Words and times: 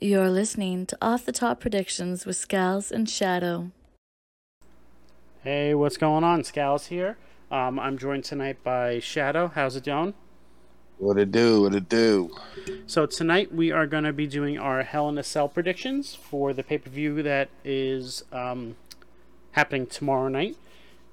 You're 0.00 0.30
listening 0.30 0.86
to 0.86 0.98
Off 1.02 1.24
the 1.24 1.32
Top 1.32 1.58
Predictions 1.58 2.24
with 2.24 2.36
Scals 2.36 2.92
and 2.92 3.10
Shadow. 3.10 3.72
Hey, 5.42 5.74
what's 5.74 5.96
going 5.96 6.22
on? 6.22 6.42
Scals 6.42 6.86
here. 6.86 7.16
Um, 7.50 7.80
I'm 7.80 7.98
joined 7.98 8.22
tonight 8.22 8.62
by 8.62 9.00
Shadow. 9.00 9.50
How's 9.52 9.74
it 9.74 9.82
going? 9.82 10.14
What 10.98 11.18
it 11.18 11.32
do? 11.32 11.62
What 11.62 11.74
it 11.74 11.88
do? 11.88 12.30
So 12.86 13.06
tonight 13.06 13.52
we 13.52 13.72
are 13.72 13.88
going 13.88 14.04
to 14.04 14.12
be 14.12 14.28
doing 14.28 14.56
our 14.56 14.84
Hell 14.84 15.08
in 15.08 15.18
a 15.18 15.24
Cell 15.24 15.48
predictions 15.48 16.14
for 16.14 16.52
the 16.52 16.62
pay 16.62 16.78
per 16.78 16.90
view 16.90 17.20
that 17.24 17.48
is 17.64 18.22
um, 18.30 18.76
happening 19.52 19.84
tomorrow 19.88 20.28
night. 20.28 20.56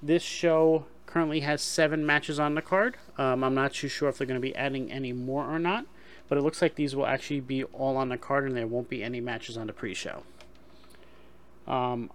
This 0.00 0.22
show 0.22 0.86
currently 1.06 1.40
has 1.40 1.60
seven 1.60 2.06
matches 2.06 2.38
on 2.38 2.54
the 2.54 2.62
card. 2.62 2.98
Um, 3.18 3.42
I'm 3.42 3.54
not 3.56 3.72
too 3.72 3.88
sure 3.88 4.08
if 4.08 4.18
they're 4.18 4.28
going 4.28 4.40
to 4.40 4.48
be 4.48 4.54
adding 4.54 4.92
any 4.92 5.12
more 5.12 5.44
or 5.44 5.58
not 5.58 5.86
but 6.28 6.38
it 6.38 6.42
looks 6.42 6.60
like 6.60 6.74
these 6.74 6.94
will 6.94 7.06
actually 7.06 7.40
be 7.40 7.64
all 7.64 7.96
on 7.96 8.08
the 8.08 8.18
card 8.18 8.44
and 8.44 8.56
there 8.56 8.66
won't 8.66 8.88
be 8.88 9.02
any 9.02 9.20
matches 9.20 9.56
on 9.56 9.66
the 9.66 9.72
pre-show. 9.72 10.22
Um, 11.66 12.10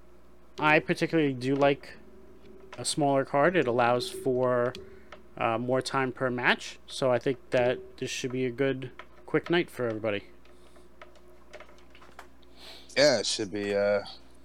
I 0.60 0.80
particularly 0.80 1.34
do 1.34 1.56
like 1.56 1.94
a 2.78 2.86
smaller 2.86 3.26
card. 3.26 3.56
It 3.56 3.68
allows 3.68 4.10
for 4.10 4.74
uh, 5.38 5.58
more 5.58 5.82
time 5.82 6.12
per 6.12 6.30
match, 6.30 6.80
so 6.88 7.12
I 7.12 7.20
think 7.20 7.38
that 7.52 7.98
this 7.98 8.10
should 8.10 8.32
be 8.32 8.46
a 8.46 8.52
good, 8.52 8.92
quick 9.26 9.50
night 9.50 9.70
for 9.70 9.88
everybody. 9.88 10.24
Yeah, 12.96 13.20
it 13.20 13.26
should 13.26 13.52
be. 13.52 13.74
Uh, 13.74 14.02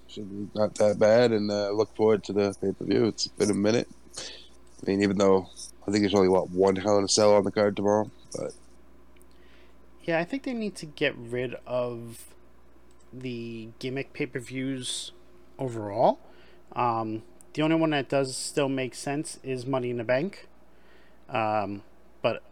should 0.09 0.31
be 0.31 0.59
not 0.59 0.75
that 0.77 0.99
bad, 0.99 1.33
and 1.33 1.51
uh, 1.51 1.71
look 1.71 1.95
forward 1.97 2.25
to 2.25 2.33
the 2.33 2.55
pay 2.61 2.73
per 2.73 2.85
view. 2.85 3.07
It's 3.07 3.27
been 3.27 3.51
a 3.51 3.55
minute. 3.55 3.89
I 4.19 4.91
mean, 4.91 5.03
even 5.03 5.19
though 5.19 5.49
I 5.87 5.91
think 5.91 6.03
there's 6.03 6.15
only 6.15 6.29
what 6.29 6.51
one 6.51 6.77
Hell 6.77 6.99
in 6.99 7.05
a 7.05 7.09
Cell 7.09 7.35
on 7.35 7.45
the 7.45 7.51
card 7.51 7.77
tomorrow, 7.77 8.11
but 8.35 8.53
yeah, 10.07 10.21
I 10.21 10.25
think 10.25 10.45
they 10.45 10.55
need 10.55 10.77
to 10.77 10.87
get 10.87 11.15
rid 11.17 11.57
of 11.67 12.35
the 13.13 13.69
gimmick 13.81 14.13
pay 14.13 14.27
per 14.27 14.39
views 14.39 15.13
overall. 15.59 16.21
Um, 16.75 17.25
the 17.55 17.63
only 17.63 17.77
one 17.77 17.91
that 17.91 18.09
does 18.09 18.37
still 18.37 18.69
make 18.69 18.95
sense 18.95 19.41
is 19.43 19.67
Money 19.67 19.91
in 19.91 19.97
the 19.97 20.05
Bank. 20.05 20.49
Um, 21.29 21.83
but 22.23 22.43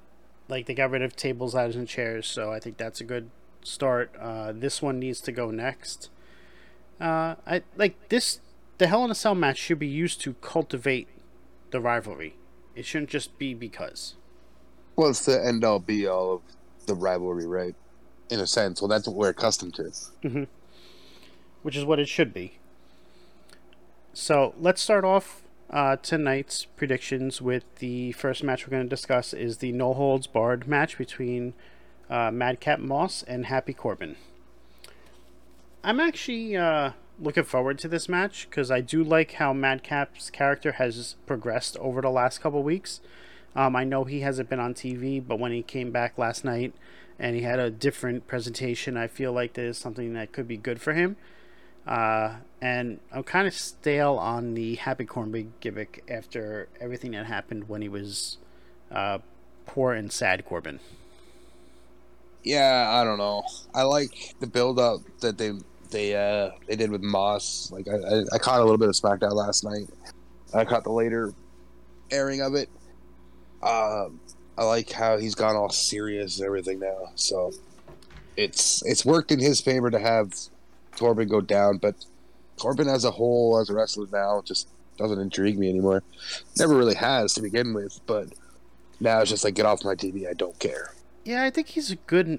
like 0.48 0.66
they 0.66 0.74
got 0.74 0.90
rid 0.90 1.02
of 1.02 1.14
tables, 1.14 1.54
ladders, 1.54 1.76
and 1.76 1.86
chairs, 1.86 2.26
so 2.26 2.52
I 2.52 2.58
think 2.58 2.76
that's 2.76 3.00
a 3.00 3.04
good 3.04 3.30
start. 3.62 4.10
Uh, 4.18 4.52
this 4.52 4.82
one 4.82 4.98
needs 4.98 5.20
to 5.20 5.32
go 5.32 5.50
next. 5.50 6.10
Uh, 7.00 7.36
I 7.46 7.62
like 7.76 8.08
this. 8.08 8.40
The 8.78 8.88
Hell 8.88 9.04
in 9.04 9.10
a 9.12 9.14
Cell 9.14 9.36
match 9.36 9.58
should 9.58 9.78
be 9.78 9.86
used 9.86 10.20
to 10.22 10.34
cultivate 10.34 11.06
the 11.70 11.80
rivalry. 11.80 12.34
It 12.74 12.84
shouldn't 12.84 13.10
just 13.10 13.38
be 13.38 13.54
because. 13.54 14.14
Well, 14.96 15.10
it's 15.10 15.24
the 15.24 15.44
end 15.44 15.62
all 15.64 15.78
be 15.78 16.06
all 16.06 16.34
of 16.34 16.42
the 16.86 16.94
rivalry, 16.94 17.46
right? 17.46 17.74
In 18.30 18.40
a 18.40 18.46
sense. 18.46 18.80
Well, 18.80 18.88
that's 18.88 19.06
what 19.06 19.16
we're 19.16 19.30
accustomed 19.30 19.74
to. 19.74 19.82
Mm-hmm. 19.82 20.44
Which 21.62 21.76
is 21.76 21.84
what 21.84 21.98
it 21.98 22.08
should 22.08 22.32
be. 22.32 22.58
So 24.12 24.54
let's 24.58 24.80
start 24.80 25.04
off 25.04 25.42
uh, 25.70 25.96
tonight's 25.96 26.64
predictions 26.64 27.42
with 27.42 27.64
the 27.76 28.12
first 28.12 28.42
match 28.44 28.66
we're 28.66 28.70
going 28.70 28.84
to 28.84 28.88
discuss 28.88 29.32
is 29.32 29.58
the 29.58 29.72
no 29.72 29.92
holds 29.94 30.26
barred 30.26 30.68
match 30.68 30.96
between 30.96 31.54
uh, 32.08 32.30
Madcap 32.30 32.78
Moss 32.78 33.22
and 33.24 33.46
Happy 33.46 33.72
Corbin. 33.72 34.16
I'm 35.82 36.00
actually 36.00 36.56
uh, 36.56 36.92
looking 37.18 37.44
forward 37.44 37.78
to 37.80 37.88
this 37.88 38.08
match 38.08 38.48
because 38.48 38.70
I 38.70 38.80
do 38.80 39.02
like 39.02 39.32
how 39.32 39.52
Madcap's 39.52 40.30
character 40.30 40.72
has 40.72 41.16
progressed 41.26 41.76
over 41.78 42.00
the 42.00 42.10
last 42.10 42.40
couple 42.40 42.62
weeks. 42.62 43.00
Um, 43.56 43.76
I 43.76 43.84
know 43.84 44.04
he 44.04 44.20
hasn't 44.20 44.48
been 44.48 44.60
on 44.60 44.74
TV, 44.74 45.24
but 45.26 45.38
when 45.38 45.52
he 45.52 45.62
came 45.62 45.90
back 45.90 46.18
last 46.18 46.44
night 46.44 46.74
and 47.18 47.36
he 47.36 47.42
had 47.42 47.58
a 47.58 47.70
different 47.70 48.26
presentation, 48.26 48.96
I 48.96 49.06
feel 49.06 49.32
like 49.32 49.54
there's 49.54 49.78
something 49.78 50.14
that 50.14 50.32
could 50.32 50.48
be 50.48 50.56
good 50.56 50.80
for 50.80 50.92
him. 50.92 51.16
Uh, 51.86 52.36
and 52.60 52.98
I'm 53.12 53.22
kind 53.22 53.46
of 53.46 53.54
stale 53.54 54.14
on 54.14 54.54
the 54.54 54.76
Happy 54.76 55.04
Corbin 55.04 55.52
gimmick 55.60 56.02
after 56.08 56.68
everything 56.80 57.12
that 57.12 57.26
happened 57.26 57.68
when 57.68 57.82
he 57.82 57.88
was 57.88 58.38
uh, 58.90 59.18
poor 59.66 59.92
and 59.92 60.10
sad 60.10 60.44
Corbin. 60.44 60.80
Yeah, 62.42 62.90
I 62.90 63.04
don't 63.04 63.18
know. 63.18 63.44
I 63.74 63.82
like 63.82 64.34
the 64.40 64.46
build 64.46 64.78
up 64.78 65.00
that 65.20 65.38
they 65.38 65.52
they 65.90 66.14
uh 66.14 66.50
they 66.66 66.76
did 66.76 66.90
with 66.90 67.02
Moss. 67.02 67.70
Like 67.72 67.86
I, 67.88 67.96
I, 67.96 68.22
I 68.34 68.38
caught 68.38 68.60
a 68.60 68.64
little 68.64 68.76
bit 68.76 68.88
of 68.88 68.94
SmackDown 68.94 69.32
last 69.32 69.64
night. 69.64 69.88
I 70.52 70.64
caught 70.64 70.84
the 70.84 70.92
later 70.92 71.32
airing 72.10 72.42
of 72.42 72.54
it 72.54 72.68
um, 73.64 74.20
I 74.56 74.64
like 74.64 74.90
how 74.92 75.18
he's 75.18 75.34
gone 75.34 75.56
all 75.56 75.70
serious 75.70 76.38
and 76.38 76.46
everything 76.46 76.78
now. 76.78 77.10
So 77.14 77.52
it's 78.36 78.82
it's 78.84 79.04
worked 79.04 79.32
in 79.32 79.38
his 79.38 79.60
favor 79.60 79.90
to 79.90 79.98
have 79.98 80.32
Corbin 80.96 81.28
go 81.28 81.40
down, 81.40 81.78
but 81.78 81.96
Corbin 82.58 82.88
as 82.88 83.04
a 83.04 83.10
whole, 83.10 83.58
as 83.58 83.70
a 83.70 83.74
wrestler 83.74 84.06
now, 84.12 84.42
just 84.44 84.68
doesn't 84.96 85.18
intrigue 85.18 85.58
me 85.58 85.68
anymore. 85.68 86.02
Never 86.58 86.76
really 86.76 86.94
has 86.94 87.34
to 87.34 87.42
begin 87.42 87.74
with, 87.74 88.00
but 88.06 88.28
now 89.00 89.20
it's 89.20 89.30
just 89.30 89.44
like 89.44 89.54
get 89.54 89.66
off 89.66 89.84
my 89.84 89.94
TV. 89.94 90.28
I 90.28 90.34
don't 90.34 90.58
care. 90.58 90.92
Yeah, 91.24 91.42
I 91.42 91.50
think 91.50 91.68
he's 91.68 91.90
a 91.90 91.96
good 91.96 92.38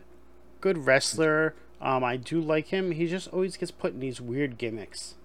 good 0.62 0.86
wrestler. 0.86 1.56
Um, 1.82 2.04
I 2.04 2.18
do 2.18 2.40
like 2.40 2.68
him. 2.68 2.92
He 2.92 3.08
just 3.08 3.28
always 3.30 3.58
gets 3.58 3.72
put 3.72 3.94
in 3.94 4.00
these 4.00 4.22
weird 4.22 4.58
gimmicks. 4.58 5.16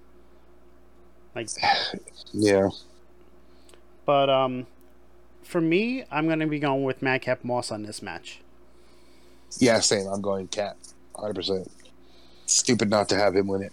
Like 1.34 1.48
Yeah. 2.32 2.70
But 4.04 4.28
um 4.28 4.66
for 5.42 5.60
me, 5.60 6.04
I'm 6.10 6.26
going 6.26 6.40
to 6.40 6.46
be 6.46 6.58
going 6.58 6.84
with 6.84 7.02
Madcap 7.02 7.44
Moss 7.44 7.70
on 7.70 7.82
this 7.82 8.02
match. 8.02 8.40
Yeah, 9.58 9.80
same. 9.80 10.06
I'm 10.06 10.20
going 10.20 10.48
Cat, 10.48 10.76
100%. 11.14 11.68
Stupid 12.46 12.90
not 12.90 13.08
to 13.08 13.16
have 13.16 13.34
him 13.34 13.46
win 13.46 13.62
it. 13.62 13.72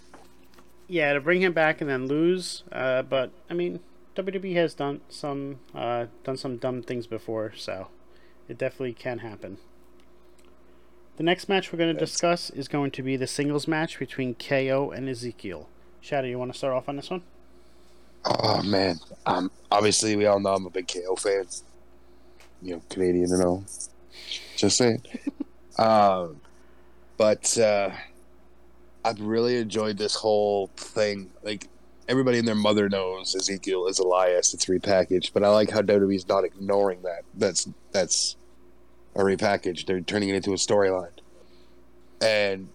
Yeah, 0.88 1.12
to 1.12 1.20
bring 1.20 1.42
him 1.42 1.52
back 1.52 1.80
and 1.80 1.88
then 1.88 2.06
lose. 2.06 2.62
Uh, 2.72 3.02
but 3.02 3.30
I 3.50 3.54
mean, 3.54 3.80
WWE 4.16 4.54
has 4.56 4.74
done 4.74 5.00
some 5.08 5.60
uh, 5.74 6.06
done 6.24 6.36
some 6.36 6.56
dumb 6.56 6.82
things 6.82 7.06
before, 7.06 7.52
so 7.56 7.88
it 8.48 8.58
definitely 8.58 8.94
can 8.94 9.18
happen. 9.18 9.58
The 11.18 11.22
next 11.24 11.48
match 11.48 11.72
we're 11.72 11.78
going 11.78 11.94
to 11.94 11.98
discuss 11.98 12.48
is 12.50 12.68
going 12.68 12.92
to 12.92 13.02
be 13.02 13.16
the 13.16 13.26
singles 13.26 13.68
match 13.68 13.98
between 13.98 14.34
KO 14.34 14.90
and 14.90 15.08
Ezekiel. 15.08 15.68
Shadow, 16.00 16.28
you 16.28 16.38
want 16.38 16.52
to 16.52 16.58
start 16.58 16.74
off 16.74 16.88
on 16.88 16.96
this 16.96 17.10
one? 17.10 17.22
Oh 18.24 18.62
man, 18.62 18.98
um, 19.26 19.50
obviously 19.70 20.16
we 20.16 20.26
all 20.26 20.40
know 20.40 20.54
I'm 20.54 20.66
a 20.66 20.70
big 20.70 20.88
KO 20.88 21.16
fan. 21.16 21.46
You 22.62 22.76
know, 22.76 22.82
Canadian 22.90 23.32
and 23.32 23.42
all. 23.42 23.64
Just 24.56 24.76
saying. 24.76 25.02
um, 25.78 26.40
but 27.16 27.56
uh, 27.58 27.90
I've 29.04 29.20
really 29.20 29.56
enjoyed 29.58 29.96
this 29.96 30.14
whole 30.14 30.68
thing. 30.76 31.30
Like 31.42 31.68
everybody 32.08 32.38
and 32.38 32.48
their 32.48 32.54
mother 32.54 32.88
knows 32.88 33.34
Ezekiel 33.34 33.86
is 33.86 33.98
Elias. 33.98 34.54
It's 34.54 34.66
repackaged, 34.66 35.32
but 35.32 35.44
I 35.44 35.48
like 35.48 35.70
how 35.70 35.82
WWE's 35.82 36.28
not 36.28 36.44
ignoring 36.44 37.02
that. 37.02 37.22
That's 37.34 37.68
that's 37.92 38.36
a 39.14 39.20
repackage. 39.20 39.86
They're 39.86 40.00
turning 40.00 40.30
it 40.30 40.36
into 40.36 40.52
a 40.52 40.56
storyline, 40.56 41.12
and 42.20 42.68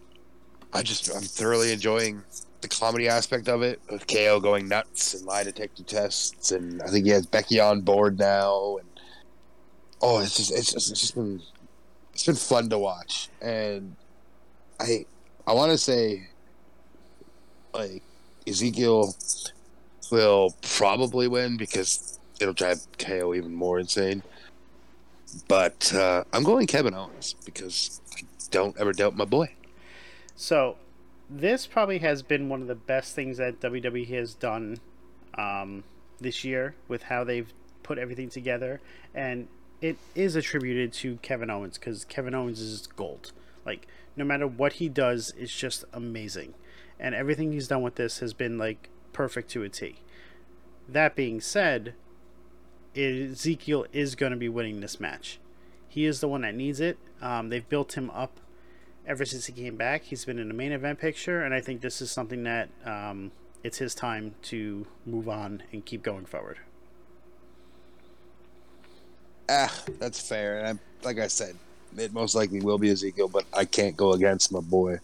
I 0.71 0.83
just 0.83 1.13
I'm 1.13 1.21
thoroughly 1.21 1.71
enjoying 1.71 2.23
the 2.63 2.67
comedy 2.67 3.07
aspect 3.07 3.47
of 3.47 3.61
it 3.61 3.79
with 3.91 4.07
KO 4.07 4.39
going 4.39 4.67
nuts 4.67 5.13
and 5.13 5.25
lie 5.25 5.43
detector 5.43 5.83
tests, 5.83 6.51
and 6.51 6.81
I 6.81 6.87
think 6.87 7.05
he 7.05 7.11
has 7.11 7.27
Becky 7.27 7.59
on 7.59 7.81
board 7.81 8.17
now. 8.17 8.77
And 8.77 8.87
oh, 10.01 10.19
it's 10.19 10.37
just 10.37 10.51
it's 10.51 10.73
just, 10.73 10.89
it's 10.89 11.01
just 11.01 11.15
been 11.15 11.41
it's 12.13 12.25
been 12.25 12.35
fun 12.35 12.69
to 12.69 12.79
watch, 12.79 13.29
and 13.41 13.95
I 14.79 15.05
I 15.45 15.53
want 15.53 15.71
to 15.71 15.77
say 15.77 16.29
like 17.73 18.01
Ezekiel 18.47 19.15
will 20.11 20.55
probably 20.61 21.27
win 21.27 21.57
because 21.57 22.19
it'll 22.39 22.53
drive 22.53 22.79
KO 22.97 23.33
even 23.35 23.53
more 23.53 23.79
insane. 23.79 24.23
But 25.47 25.93
uh, 25.93 26.23
I'm 26.31 26.43
going 26.43 26.67
Kevin 26.67 26.93
Owens 26.93 27.35
because 27.45 27.99
I 28.15 28.21
don't 28.51 28.77
ever 28.77 28.93
doubt 28.93 29.15
my 29.15 29.25
boy. 29.25 29.53
So 30.35 30.77
this 31.35 31.65
probably 31.65 31.97
has 31.99 32.21
been 32.21 32.47
one 32.47 32.61
of 32.61 32.67
the 32.67 32.75
best 32.75 33.15
things 33.15 33.37
that 33.37 33.59
WWE 33.59 34.07
has 34.09 34.35
done 34.35 34.77
um, 35.37 35.83
this 36.19 36.43
year 36.43 36.75
with 36.87 37.03
how 37.03 37.23
they've 37.23 37.51
put 37.81 37.97
everything 37.97 38.29
together, 38.29 38.79
and 39.15 39.47
it 39.81 39.97
is 40.15 40.35
attributed 40.35 40.93
to 40.93 41.17
Kevin 41.17 41.49
Owens 41.49 41.77
because 41.77 42.05
Kevin 42.05 42.35
Owens 42.35 42.61
is 42.61 42.87
gold. 42.87 43.31
Like 43.65 43.87
no 44.15 44.23
matter 44.23 44.45
what 44.47 44.73
he 44.73 44.89
does, 44.89 45.33
it's 45.37 45.55
just 45.55 45.83
amazing, 45.91 46.53
and 46.99 47.15
everything 47.15 47.51
he's 47.51 47.67
done 47.67 47.81
with 47.81 47.95
this 47.95 48.19
has 48.19 48.33
been 48.33 48.57
like 48.59 48.89
perfect 49.11 49.49
to 49.51 49.63
a 49.63 49.69
T. 49.69 50.01
That 50.87 51.15
being 51.15 51.41
said, 51.41 51.95
Ezekiel 52.95 53.87
is 53.91 54.13
going 54.13 54.31
to 54.31 54.37
be 54.37 54.49
winning 54.49 54.81
this 54.81 54.99
match. 54.99 55.39
He 55.89 56.05
is 56.05 56.19
the 56.19 56.27
one 56.27 56.41
that 56.41 56.55
needs 56.55 56.79
it. 56.79 56.97
Um, 57.21 57.49
they've 57.49 57.67
built 57.67 57.97
him 57.97 58.11
up 58.11 58.39
ever 59.05 59.25
since 59.25 59.45
he 59.45 59.53
came 59.53 59.75
back. 59.75 60.03
He's 60.03 60.25
been 60.25 60.39
in 60.39 60.47
the 60.47 60.53
main 60.53 60.71
event 60.71 60.99
picture, 60.99 61.43
and 61.43 61.53
I 61.53 61.61
think 61.61 61.81
this 61.81 62.01
is 62.01 62.11
something 62.11 62.43
that 62.43 62.69
um, 62.85 63.31
it's 63.63 63.77
his 63.77 63.95
time 63.95 64.35
to 64.43 64.85
move 65.05 65.27
on 65.29 65.63
and 65.71 65.85
keep 65.85 66.03
going 66.03 66.25
forward. 66.25 66.59
Ah, 69.49 69.73
that's 69.99 70.21
fair. 70.21 70.59
And 70.59 70.79
I, 70.79 71.05
like 71.05 71.19
I 71.19 71.27
said, 71.27 71.55
it 71.97 72.13
most 72.13 72.35
likely 72.35 72.61
will 72.61 72.77
be 72.77 72.89
Ezekiel, 72.89 73.27
but 73.27 73.45
I 73.53 73.65
can't 73.65 73.95
go 73.95 74.13
against 74.13 74.51
my 74.51 74.61
boy. 74.61 74.99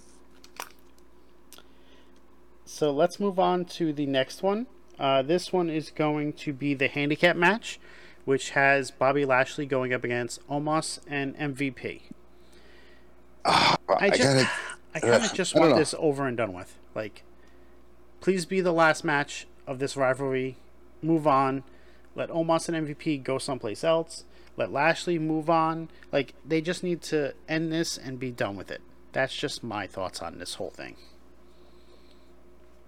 so 2.65 2.91
let's 2.91 3.19
move 3.19 3.39
on 3.39 3.65
to 3.65 3.91
the 3.91 4.05
next 4.05 4.41
one. 4.41 4.67
Uh, 4.97 5.21
this 5.21 5.51
one 5.51 5.69
is 5.69 5.91
going 5.91 6.33
to 6.33 6.53
be 6.53 6.73
the 6.73 6.87
handicap 6.87 7.35
match, 7.35 7.79
which 8.25 8.51
has 8.51 8.91
Bobby 8.91 9.25
Lashley 9.25 9.65
going 9.65 9.93
up 9.93 10.03
against 10.03 10.45
Omos 10.47 10.99
and 11.07 11.37
MVP. 11.37 12.01
Ah, 13.45 13.77
I, 13.99 14.05
I 14.05 14.09
just, 14.09 14.21
gotta. 14.21 14.49
I 14.95 14.99
kind 14.99 15.25
of 15.25 15.33
just 15.33 15.55
want 15.55 15.75
this 15.75 15.93
over 15.97 16.27
and 16.27 16.37
done 16.37 16.53
with. 16.53 16.75
Like, 16.95 17.23
please 18.21 18.45
be 18.45 18.61
the 18.61 18.73
last 18.73 19.03
match 19.03 19.47
of 19.67 19.79
this 19.79 19.95
rivalry. 19.95 20.57
Move 21.01 21.27
on. 21.27 21.63
Let 22.15 22.29
Omos 22.29 22.69
and 22.69 22.87
MVP 22.87 23.23
go 23.23 23.37
someplace 23.37 23.83
else. 23.83 24.25
Let 24.57 24.71
Lashley 24.71 25.19
move 25.19 25.49
on. 25.49 25.89
Like, 26.11 26.33
they 26.45 26.59
just 26.59 26.83
need 26.83 27.01
to 27.03 27.33
end 27.47 27.71
this 27.71 27.97
and 27.97 28.19
be 28.19 28.31
done 28.31 28.57
with 28.57 28.71
it. 28.71 28.81
That's 29.11 29.35
just 29.35 29.63
my 29.63 29.87
thoughts 29.87 30.21
on 30.21 30.37
this 30.37 30.55
whole 30.55 30.69
thing. 30.69 30.95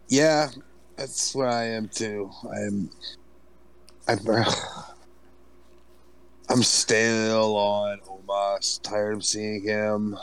Yeah, 0.07 0.49
that's 0.97 1.33
where 1.33 1.47
I 1.47 1.65
am 1.65 1.87
too. 1.87 2.31
I'm. 2.53 2.89
I'm. 4.07 4.19
I'm 6.49 6.63
still 6.63 7.55
on 7.55 7.99
Omos. 8.01 8.81
Tired 8.81 9.15
of 9.15 9.25
seeing 9.25 9.63
him. 9.63 10.17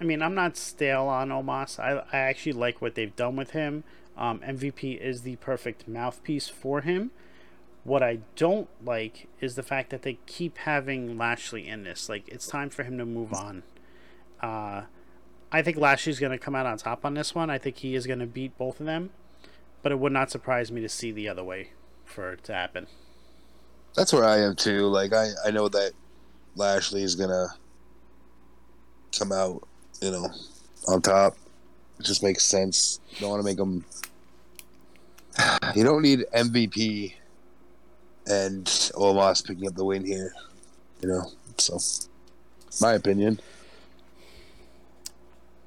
I 0.00 0.04
mean, 0.04 0.22
I'm 0.22 0.34
not 0.34 0.56
stale 0.56 1.04
on 1.04 1.30
Omos. 1.30 1.78
I, 1.78 2.04
I 2.12 2.20
actually 2.20 2.52
like 2.52 2.80
what 2.80 2.94
they've 2.94 3.14
done 3.14 3.36
with 3.36 3.50
him. 3.50 3.84
Um, 4.16 4.40
MVP 4.40 5.00
is 5.00 5.22
the 5.22 5.36
perfect 5.36 5.88
mouthpiece 5.88 6.48
for 6.48 6.80
him. 6.80 7.10
What 7.84 8.02
I 8.02 8.20
don't 8.36 8.68
like 8.84 9.28
is 9.40 9.54
the 9.54 9.62
fact 9.62 9.90
that 9.90 10.02
they 10.02 10.18
keep 10.26 10.58
having 10.58 11.16
Lashley 11.16 11.66
in 11.66 11.84
this. 11.84 12.08
Like, 12.08 12.28
it's 12.28 12.46
time 12.46 12.70
for 12.70 12.82
him 12.82 12.98
to 12.98 13.06
move 13.06 13.32
on. 13.32 13.62
Uh, 14.40 14.82
I 15.50 15.62
think 15.62 15.76
Lashley's 15.76 16.20
going 16.20 16.32
to 16.32 16.38
come 16.38 16.54
out 16.54 16.66
on 16.66 16.76
top 16.78 17.04
on 17.04 17.14
this 17.14 17.34
one. 17.34 17.50
I 17.50 17.58
think 17.58 17.78
he 17.78 17.94
is 17.94 18.06
going 18.06 18.18
to 18.18 18.26
beat 18.26 18.58
both 18.58 18.80
of 18.80 18.86
them. 18.86 19.10
But 19.82 19.92
it 19.92 19.98
would 19.98 20.12
not 20.12 20.30
surprise 20.30 20.70
me 20.70 20.80
to 20.80 20.88
see 20.88 21.12
the 21.12 21.28
other 21.28 21.44
way 21.44 21.70
for 22.04 22.32
it 22.32 22.44
to 22.44 22.52
happen. 22.52 22.88
That's 23.94 24.12
where 24.12 24.24
I 24.24 24.38
am 24.38 24.54
too. 24.54 24.86
Like 24.86 25.12
I, 25.12 25.30
I 25.44 25.50
know 25.50 25.68
that 25.68 25.92
Lashley 26.54 27.02
is 27.02 27.14
gonna 27.14 27.48
come 29.16 29.32
out, 29.32 29.66
you 30.00 30.10
know, 30.10 30.28
on 30.86 31.02
top. 31.02 31.36
It 31.98 32.06
just 32.06 32.22
makes 32.22 32.44
sense. 32.44 33.00
You 33.10 33.20
don't 33.20 33.30
want 33.30 33.40
to 33.40 33.44
make 33.44 33.56
them. 33.56 33.84
You 35.74 35.84
don't 35.84 36.02
need 36.02 36.24
MVP 36.34 37.14
and 38.26 38.64
Omos 38.64 39.46
picking 39.46 39.66
up 39.66 39.74
the 39.74 39.84
win 39.84 40.04
here. 40.04 40.32
You 41.00 41.08
know, 41.08 41.22
so 41.56 41.78
my 42.80 42.92
opinion. 42.92 43.40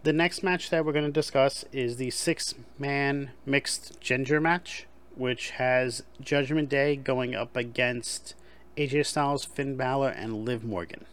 The 0.04 0.14
next 0.14 0.42
match 0.42 0.70
that 0.72 0.84
we're 0.84 0.94
going 0.94 1.06
to 1.06 1.12
discuss 1.12 1.64
is 1.72 1.98
the 1.98 2.10
six 2.10 2.56
man 2.80 3.32
mixed 3.46 4.02
ginger 4.02 4.42
match, 4.42 4.88
which 5.16 5.52
has 5.52 6.04
Judgment 6.20 6.70
Day 6.70 6.96
going 6.96 7.36
up 7.36 7.56
against 7.56 8.34
AJ 8.78 9.06
Styles, 9.06 9.46
Finn 9.46 9.76
Balor, 9.76 10.10
and 10.10 10.46
Liv 10.46 10.64
Morgan. 10.64 11.06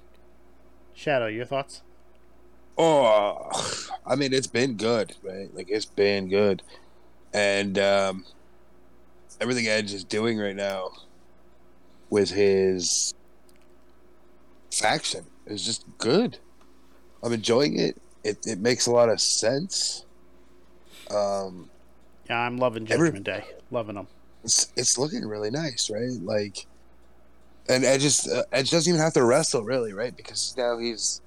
Shadow, 0.95 1.27
your 1.27 1.45
thoughts? 1.45 1.83
Oh, 2.79 3.51
I 4.07 4.15
mean, 4.15 4.33
it's 4.33 4.47
been 4.47 4.75
good, 4.77 5.15
right? 5.23 5.53
Like 5.55 5.69
it's 5.69 5.85
been 5.87 6.29
good, 6.29 6.63
and 7.35 7.77
um, 7.79 8.25
everything 9.41 9.67
Edge 9.67 9.93
is 9.93 10.05
doing 10.05 10.39
right 10.39 10.55
now 10.57 10.91
with 12.09 12.31
his 12.31 13.15
faction 14.73 15.27
is 15.47 15.65
just 15.65 15.85
good. 15.99 16.39
I'm 17.23 17.33
enjoying 17.33 17.79
it. 17.79 18.01
It 18.23 18.39
it 18.47 18.61
makes 18.61 18.87
a 18.87 18.93
lot 18.93 19.09
of 19.09 19.21
sense. 19.21 20.07
Um, 21.11 21.69
Yeah, 22.29 22.41
I'm 22.41 22.59
loving 22.59 22.87
Judgment 22.87 23.25
Day. 23.25 23.45
Loving 23.71 23.97
them. 23.97 24.07
it's 24.45 24.73
it's 24.77 24.99
looking 24.99 25.25
really 25.27 25.51
nice, 25.51 25.91
right? 25.91 26.11
Like, 26.23 26.67
and 27.69 27.85
Edge 27.85 28.03
just 28.03 28.29
uh, 28.29 28.45
Edge 28.53 28.71
doesn't 28.71 28.89
even 28.89 29.03
have 29.03 29.15
to 29.15 29.25
wrestle 29.25 29.65
really, 29.65 29.93
right? 29.93 30.17
Because 30.17 30.55
now 30.57 30.79
he's 30.79 31.21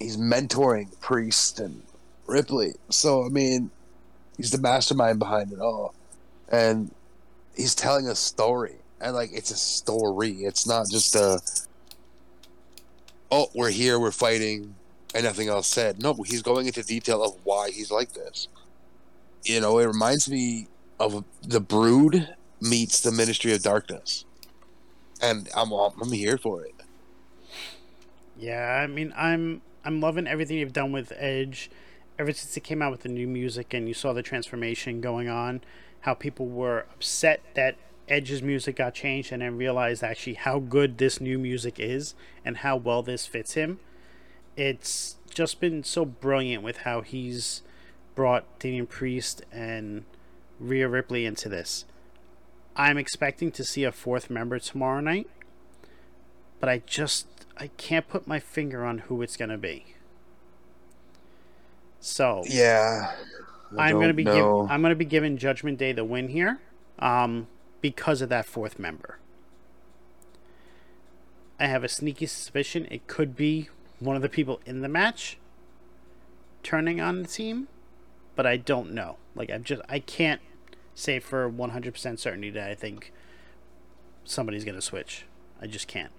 he's 0.00 0.16
mentoring 0.16 0.98
Priest 1.00 1.60
and 1.60 1.82
Ripley. 2.26 2.72
So 2.88 3.24
I 3.24 3.28
mean, 3.28 3.70
he's 4.36 4.50
the 4.50 4.58
mastermind 4.58 5.18
behind 5.18 5.52
it 5.52 5.60
all, 5.60 5.94
and 6.50 6.92
he's 7.54 7.74
telling 7.74 8.08
a 8.08 8.14
story, 8.16 8.76
and 9.00 9.14
like 9.14 9.30
it's 9.32 9.50
a 9.50 9.56
story. 9.56 10.32
It's 10.32 10.66
not 10.66 10.88
just 10.90 11.14
a 11.14 11.40
oh 13.30 13.48
we're 13.54 13.70
here, 13.70 14.00
we're 14.00 14.10
fighting, 14.10 14.74
and 15.14 15.24
nothing 15.24 15.48
else 15.48 15.68
said. 15.68 16.02
No, 16.02 16.14
he's 16.14 16.42
going 16.42 16.66
into 16.66 16.82
detail 16.82 17.22
of 17.22 17.36
why 17.44 17.70
he's 17.70 17.90
like 17.90 18.12
this. 18.14 18.48
You 19.44 19.60
know, 19.60 19.78
it 19.78 19.86
reminds 19.86 20.28
me 20.28 20.66
of 20.98 21.24
the 21.42 21.60
Brood 21.60 22.28
meets 22.60 23.00
the 23.00 23.12
Ministry 23.12 23.52
of 23.54 23.62
Darkness, 23.62 24.24
and 25.22 25.48
I'm 25.54 25.72
I'm 25.72 26.12
here 26.12 26.38
for 26.38 26.64
it. 26.64 26.74
Yeah, 28.38 28.80
I 28.82 28.86
mean, 28.86 29.12
I'm 29.16 29.60
I'm 29.84 30.00
loving 30.00 30.26
everything 30.26 30.58
you've 30.58 30.72
done 30.72 30.92
with 30.92 31.12
Edge. 31.16 31.70
Ever 32.18 32.32
since 32.32 32.56
it 32.56 32.60
came 32.60 32.82
out 32.82 32.90
with 32.90 33.02
the 33.02 33.08
new 33.08 33.26
music 33.26 33.72
and 33.72 33.88
you 33.88 33.94
saw 33.94 34.12
the 34.12 34.22
transformation 34.22 35.00
going 35.00 35.28
on, 35.28 35.62
how 36.00 36.14
people 36.14 36.46
were 36.46 36.86
upset 36.92 37.40
that 37.54 37.76
Edge's 38.08 38.42
music 38.42 38.76
got 38.76 38.94
changed 38.94 39.32
and 39.32 39.40
then 39.40 39.56
realized 39.56 40.02
actually 40.02 40.34
how 40.34 40.58
good 40.58 40.98
this 40.98 41.20
new 41.20 41.38
music 41.38 41.78
is 41.78 42.14
and 42.44 42.58
how 42.58 42.76
well 42.76 43.02
this 43.02 43.26
fits 43.26 43.54
him. 43.54 43.78
It's 44.56 45.16
just 45.32 45.60
been 45.60 45.84
so 45.84 46.04
brilliant 46.04 46.62
with 46.62 46.78
how 46.78 47.00
he's 47.00 47.62
brought 48.14 48.58
Damian 48.58 48.86
Priest 48.86 49.42
and 49.50 50.04
Rhea 50.58 50.88
Ripley 50.88 51.24
into 51.24 51.48
this. 51.48 51.86
I'm 52.76 52.98
expecting 52.98 53.50
to 53.52 53.64
see 53.64 53.84
a 53.84 53.92
fourth 53.92 54.28
member 54.28 54.58
tomorrow 54.58 55.00
night, 55.00 55.28
but 56.58 56.68
I 56.68 56.82
just 56.84 57.39
I 57.60 57.66
can't 57.76 58.08
put 58.08 58.26
my 58.26 58.40
finger 58.40 58.86
on 58.86 58.98
who 58.98 59.20
it's 59.20 59.36
gonna 59.36 59.58
be. 59.58 59.94
So 62.00 62.42
Yeah, 62.46 63.12
I'm 63.78 64.00
gonna 64.00 64.14
be 64.14 64.24
giv 64.24 64.34
know. 64.34 64.66
I'm 64.70 64.80
gonna 64.80 64.94
be 64.94 65.04
giving 65.04 65.36
Judgment 65.36 65.76
Day 65.76 65.92
the 65.92 66.02
win 66.02 66.28
here, 66.28 66.58
um, 66.98 67.48
because 67.82 68.22
of 68.22 68.30
that 68.30 68.46
fourth 68.46 68.78
member. 68.78 69.18
I 71.58 71.66
have 71.66 71.84
a 71.84 71.88
sneaky 71.88 72.24
suspicion 72.24 72.88
it 72.90 73.06
could 73.06 73.36
be 73.36 73.68
one 73.98 74.16
of 74.16 74.22
the 74.22 74.30
people 74.30 74.62
in 74.64 74.80
the 74.80 74.88
match 74.88 75.36
turning 76.62 76.98
on 76.98 77.20
the 77.20 77.28
team, 77.28 77.68
but 78.34 78.46
I 78.46 78.56
don't 78.56 78.92
know. 78.92 79.18
Like 79.34 79.50
I'm 79.50 79.64
just 79.64 79.82
I 79.86 79.98
can't 79.98 80.40
say 80.94 81.18
for 81.18 81.50
100% 81.50 82.18
certainty 82.18 82.48
that 82.50 82.70
I 82.70 82.74
think 82.74 83.12
somebody's 84.24 84.64
gonna 84.64 84.80
switch. 84.80 85.26
I 85.60 85.66
just 85.66 85.86
can't. 85.86 86.12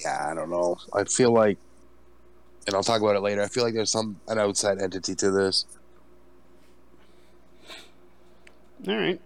Yeah, 0.00 0.28
I 0.30 0.34
don't 0.34 0.50
know. 0.50 0.76
I 0.92 1.04
feel 1.04 1.32
like, 1.32 1.58
and 2.66 2.74
I'll 2.74 2.82
talk 2.82 3.00
about 3.00 3.16
it 3.16 3.20
later. 3.20 3.42
I 3.42 3.48
feel 3.48 3.64
like 3.64 3.74
there's 3.74 3.90
some 3.90 4.20
an 4.28 4.38
outside 4.38 4.80
entity 4.80 5.14
to 5.16 5.30
this. 5.30 5.66
All 8.86 8.96
right. 8.96 9.20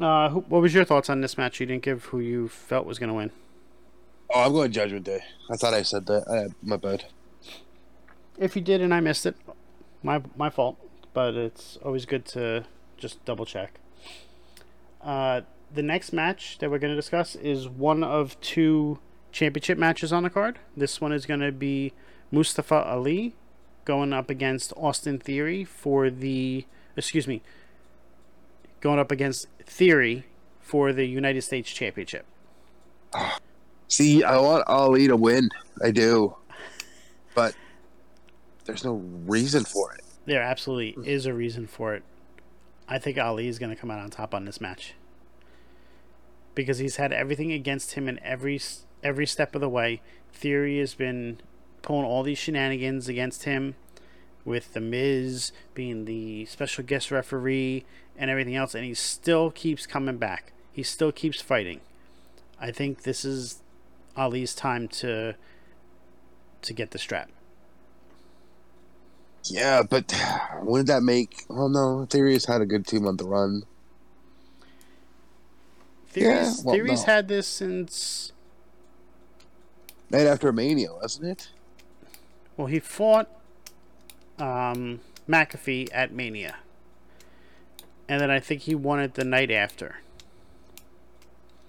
Uh, 0.00 0.28
who, 0.30 0.40
what 0.40 0.62
was 0.62 0.74
your 0.74 0.84
thoughts 0.84 1.08
on 1.08 1.20
this 1.20 1.38
match? 1.38 1.60
You 1.60 1.66
didn't 1.66 1.82
give 1.82 2.06
who 2.06 2.20
you 2.20 2.48
felt 2.48 2.86
was 2.86 2.98
gonna 2.98 3.14
win. 3.14 3.30
Oh, 4.34 4.42
I'm 4.42 4.52
going 4.52 4.72
Judgment 4.72 5.04
Day. 5.04 5.20
I 5.50 5.56
thought 5.56 5.74
I 5.74 5.82
said 5.82 6.06
that. 6.06 6.28
I, 6.28 6.54
my 6.62 6.76
bad. 6.76 7.04
If 8.38 8.56
you 8.56 8.62
did 8.62 8.80
and 8.80 8.92
I 8.92 9.00
missed 9.00 9.26
it, 9.26 9.36
my 10.02 10.22
my 10.36 10.50
fault. 10.50 10.78
But 11.14 11.34
it's 11.34 11.78
always 11.84 12.06
good 12.06 12.24
to 12.26 12.64
just 12.96 13.22
double 13.24 13.44
check. 13.44 13.78
Uh, 15.02 15.42
the 15.74 15.82
next 15.82 16.12
match 16.12 16.58
that 16.58 16.70
we're 16.70 16.78
going 16.78 16.92
to 16.92 16.96
discuss 16.96 17.34
is 17.34 17.68
one 17.68 18.04
of 18.04 18.40
two 18.40 18.98
championship 19.32 19.78
matches 19.78 20.12
on 20.12 20.22
the 20.22 20.30
card. 20.30 20.58
This 20.76 21.00
one 21.00 21.12
is 21.12 21.26
going 21.26 21.40
to 21.40 21.50
be 21.50 21.92
Mustafa 22.30 22.84
Ali 22.84 23.34
going 23.84 24.12
up 24.12 24.30
against 24.30 24.72
Austin 24.76 25.18
Theory 25.18 25.64
for 25.64 26.10
the 26.10 26.66
excuse 26.96 27.26
me, 27.26 27.42
going 28.80 28.98
up 28.98 29.10
against 29.10 29.48
Theory 29.64 30.26
for 30.60 30.92
the 30.92 31.06
United 31.06 31.42
States 31.42 31.70
Championship. 31.70 32.24
See, 33.88 34.22
I 34.22 34.38
want 34.38 34.64
Ali 34.68 35.08
to 35.08 35.16
win. 35.16 35.50
I 35.82 35.90
do, 35.90 36.36
but 37.34 37.54
there's 38.64 38.84
no 38.84 38.94
reason 39.26 39.64
for 39.64 39.92
it. 39.94 40.02
There 40.24 40.40
absolutely 40.40 41.10
is 41.10 41.26
a 41.26 41.34
reason 41.34 41.66
for 41.66 41.94
it. 41.94 42.02
I 42.88 42.98
think 42.98 43.18
Ali 43.18 43.48
is 43.48 43.58
going 43.58 43.70
to 43.70 43.76
come 43.76 43.90
out 43.90 43.98
on 43.98 44.10
top 44.10 44.34
on 44.34 44.44
this 44.44 44.60
match 44.60 44.94
because 46.54 46.78
he's 46.78 46.96
had 46.96 47.12
everything 47.12 47.52
against 47.52 47.94
him 47.94 48.08
in 48.08 48.18
every 48.22 48.60
every 49.02 49.26
step 49.26 49.54
of 49.54 49.60
the 49.60 49.68
way. 49.68 50.00
Theory 50.32 50.78
has 50.78 50.94
been 50.94 51.40
pulling 51.82 52.04
all 52.04 52.22
these 52.22 52.38
shenanigans 52.38 53.08
against 53.08 53.44
him, 53.44 53.74
with 54.44 54.72
the 54.72 54.80
Miz 54.80 55.52
being 55.74 56.04
the 56.04 56.44
special 56.46 56.84
guest 56.84 57.10
referee 57.10 57.84
and 58.16 58.30
everything 58.30 58.56
else, 58.56 58.74
and 58.74 58.84
he 58.84 58.94
still 58.94 59.50
keeps 59.50 59.86
coming 59.86 60.16
back. 60.18 60.52
He 60.72 60.82
still 60.82 61.12
keeps 61.12 61.40
fighting. 61.40 61.80
I 62.60 62.70
think 62.70 63.02
this 63.02 63.24
is 63.24 63.62
Ali's 64.16 64.54
time 64.54 64.88
to 64.88 65.34
to 66.62 66.72
get 66.72 66.92
the 66.92 66.98
strap. 66.98 67.30
Yeah, 69.44 69.82
but 69.82 70.14
wouldn't 70.62 70.88
that 70.88 71.02
make? 71.02 71.44
Well, 71.48 71.68
no. 71.68 72.06
Theory's 72.08 72.46
had 72.46 72.60
a 72.60 72.66
good 72.66 72.86
two 72.86 73.00
month 73.00 73.22
run. 73.22 73.64
Theories, 76.08 76.58
Yeah, 76.58 76.62
well, 76.64 76.74
Theories 76.74 77.06
no. 77.06 77.12
had 77.12 77.28
this 77.28 77.46
since 77.48 78.31
Right 80.12 80.26
after 80.26 80.52
Mania, 80.52 80.92
wasn't 80.92 81.26
it? 81.26 81.48
well, 82.56 82.66
he 82.66 82.78
fought 82.78 83.28
um, 84.38 85.00
McAfee 85.28 85.88
at 85.92 86.12
Mania, 86.12 86.56
and 88.08 88.20
then 88.20 88.30
I 88.30 88.40
think 88.40 88.62
he 88.62 88.74
won 88.74 89.00
it 89.00 89.14
the 89.14 89.24
night 89.24 89.50
after. 89.50 89.96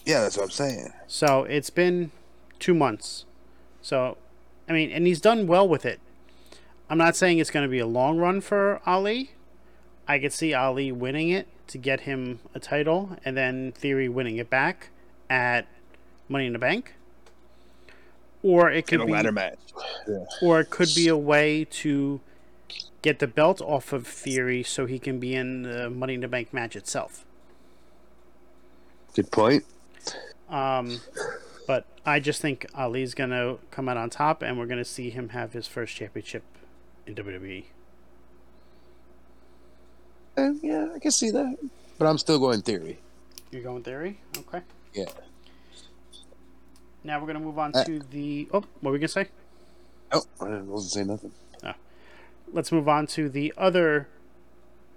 Yeah, 0.06 0.22
that's 0.22 0.38
what 0.38 0.44
I'm 0.44 0.52
saying. 0.52 0.94
So 1.08 1.44
it's 1.44 1.70
been 1.70 2.12
two 2.60 2.74
months. 2.74 3.26
So, 3.82 4.18
I 4.68 4.74
mean, 4.74 4.92
and 4.92 5.08
he's 5.08 5.22
done 5.22 5.48
well 5.48 5.68
with 5.68 5.86
it. 5.86 6.00
I'm 6.90 6.98
not 6.98 7.16
saying 7.16 7.40
it's 7.40 7.50
going 7.50 7.66
to 7.66 7.72
be 7.72 7.80
a 7.80 7.88
long 7.88 8.18
run 8.18 8.42
for 8.42 8.82
Ali. 8.86 9.32
I 10.08 10.20
could 10.20 10.34
see 10.34 10.54
Ali 10.54 10.92
winning 10.92 11.30
it 11.30 11.48
to 11.68 11.78
get 11.78 12.02
him 12.02 12.40
a 12.54 12.60
title, 12.60 13.18
and 13.24 13.38
then 13.38 13.72
Theory 13.72 14.10
winning 14.10 14.36
it 14.36 14.50
back 14.50 14.90
at 15.30 15.66
Money 16.28 16.48
in 16.48 16.54
the 16.54 16.60
Bank. 16.60 16.96
Or 18.44 18.70
it 18.70 18.86
could 18.86 18.96
In 18.96 19.02
a 19.02 19.06
be, 19.06 19.12
ladder 19.14 19.32
match. 19.32 19.58
Yeah. 20.08 20.26
or 20.42 20.60
it 20.60 20.70
could 20.70 20.90
be 20.96 21.08
a 21.08 21.18
way 21.18 21.66
to 21.66 22.20
get 23.02 23.20
the 23.20 23.28
belt 23.28 23.62
off 23.62 23.92
of 23.94 24.06
Theory 24.06 24.64
so 24.64 24.86
he 24.86 25.00
can 25.00 25.20
be 25.20 25.34
in 25.34 25.64
the 25.64 25.90
Money 25.90 26.16
in 26.16 26.22
the 26.22 26.28
Bank 26.28 26.54
match 26.54 26.76
itself. 26.76 27.26
Good 29.16 29.32
point. 29.32 29.64
Um, 30.50 31.00
but 31.68 31.86
I 32.06 32.20
just 32.20 32.42
think 32.42 32.66
Ali's 32.76 33.14
gonna 33.14 33.58
come 33.72 33.88
out 33.88 33.98
on 33.98 34.10
top, 34.10 34.42
and 34.42 34.58
we're 34.60 34.66
gonna 34.66 34.84
see 34.86 35.10
him 35.10 35.30
have 35.30 35.54
his 35.54 35.68
first 35.68 35.96
championship 35.96 36.44
in. 37.08 37.16
WWE. 37.16 37.66
Uh, 40.38 40.52
yeah, 40.62 40.90
I 40.96 41.00
can 41.00 41.12
see 41.12 41.30
that. 41.32 41.58
But 41.98 42.08
I'm 42.08 42.18
still 42.18 42.40
going 42.40 42.62
theory. 42.62 43.00
You're 43.52 43.62
going 43.64 43.84
theory, 43.84 44.20
okay? 44.38 44.62
Yeah. 44.94 45.06
Now 47.04 47.20
we're 47.20 47.28
gonna 47.28 47.40
move 47.40 47.60
on 47.60 47.72
Uh, 47.76 47.84
to 47.84 48.00
the. 48.00 48.48
Oh, 48.54 48.60
what 48.60 48.84
were 48.84 48.92
we 48.92 49.00
gonna 49.00 49.08
say? 49.08 49.28
Oh, 50.12 50.24
I 50.42 50.62
wasn't 50.62 50.92
saying 50.94 51.08
nothing. 51.08 51.32
Let's 52.52 52.72
move 52.72 52.88
on 52.88 53.08
to 53.08 53.30
the 53.30 53.52
other 53.58 54.08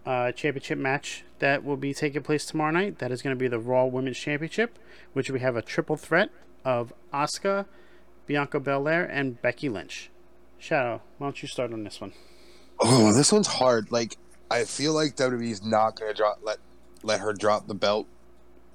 uh, 0.04 0.30
championship 0.32 0.78
match 0.78 1.24
that 1.38 1.64
will 1.64 1.78
be 1.78 1.94
taking 1.94 2.22
place 2.22 2.44
tomorrow 2.44 2.70
night. 2.70 2.98
That 2.98 3.10
is 3.10 3.22
going 3.22 3.34
to 3.34 3.40
be 3.40 3.48
the 3.48 3.58
Raw 3.58 3.86
Women's 3.86 4.18
Championship, 4.18 4.78
which 5.14 5.30
we 5.30 5.40
have 5.40 5.56
a 5.56 5.62
triple 5.62 5.96
threat 5.96 6.28
of 6.66 6.92
Asuka, 7.14 7.64
Bianca 8.26 8.60
Belair, 8.60 9.04
and 9.06 9.40
Becky 9.40 9.70
Lynch. 9.70 10.10
Shadow, 10.58 11.00
why 11.16 11.28
don't 11.28 11.40
you 11.40 11.48
start 11.48 11.72
on 11.72 11.82
this 11.82 11.98
one? 11.98 12.12
Oh, 12.78 13.14
this 13.14 13.32
one's 13.32 13.46
hard. 13.46 13.90
Like, 13.90 14.18
I 14.50 14.64
feel 14.64 14.92
like 14.92 15.16
WWE's 15.16 15.64
not 15.64 15.98
gonna 15.98 16.12
drop 16.12 16.40
let 16.42 16.58
let 17.02 17.20
her 17.20 17.32
drop 17.32 17.68
the 17.68 17.74
belt 17.74 18.06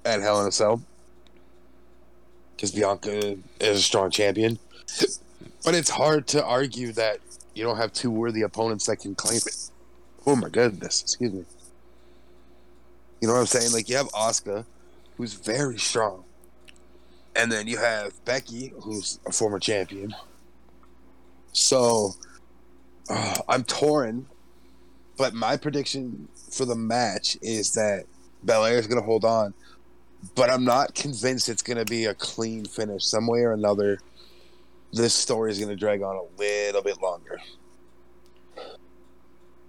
at 0.04 0.20
Hell 0.20 0.40
in 0.40 0.48
a 0.48 0.52
Cell 0.52 0.82
because 2.56 2.72
Bianca 2.72 3.36
is 3.60 3.78
a 3.78 3.82
strong 3.82 4.10
champion. 4.10 4.58
But 5.64 5.74
it's 5.74 5.90
hard 5.90 6.26
to 6.28 6.44
argue 6.44 6.92
that 6.92 7.18
you 7.54 7.64
don't 7.64 7.76
have 7.76 7.92
two 7.92 8.10
worthy 8.10 8.42
opponents 8.42 8.86
that 8.86 8.96
can 8.96 9.14
claim 9.14 9.38
it. 9.38 9.70
Oh 10.26 10.36
my 10.36 10.48
goodness, 10.48 11.02
excuse 11.02 11.32
me. 11.32 11.44
You 13.20 13.28
know 13.28 13.34
what 13.34 13.40
I'm 13.40 13.46
saying? 13.46 13.72
Like 13.72 13.88
you 13.88 13.96
have 13.96 14.08
Asuka, 14.08 14.64
who's 15.16 15.34
very 15.34 15.78
strong, 15.78 16.24
and 17.36 17.50
then 17.50 17.68
you 17.68 17.78
have 17.78 18.24
Becky, 18.24 18.72
who's 18.80 19.20
a 19.26 19.32
former 19.32 19.58
champion. 19.58 20.14
So 21.52 22.12
uh, 23.08 23.36
I'm 23.48 23.64
torn, 23.64 24.26
but 25.16 25.34
my 25.34 25.56
prediction 25.56 26.28
for 26.50 26.64
the 26.64 26.74
match 26.74 27.36
is 27.42 27.74
that 27.74 28.04
Belair 28.42 28.78
is 28.78 28.86
going 28.86 29.00
to 29.00 29.06
hold 29.06 29.24
on, 29.24 29.54
but 30.34 30.50
I'm 30.50 30.64
not 30.64 30.94
convinced 30.94 31.48
it's 31.48 31.62
going 31.62 31.78
to 31.78 31.84
be 31.84 32.06
a 32.06 32.14
clean 32.14 32.64
finish. 32.64 33.04
Some 33.04 33.26
way 33.26 33.40
or 33.40 33.52
another, 33.52 33.98
this 34.92 35.14
story 35.14 35.50
is 35.50 35.58
going 35.58 35.70
to 35.70 35.76
drag 35.76 36.02
on 36.02 36.16
a 36.16 36.40
little 36.40 36.82
bit 36.82 37.00
longer. 37.02 37.40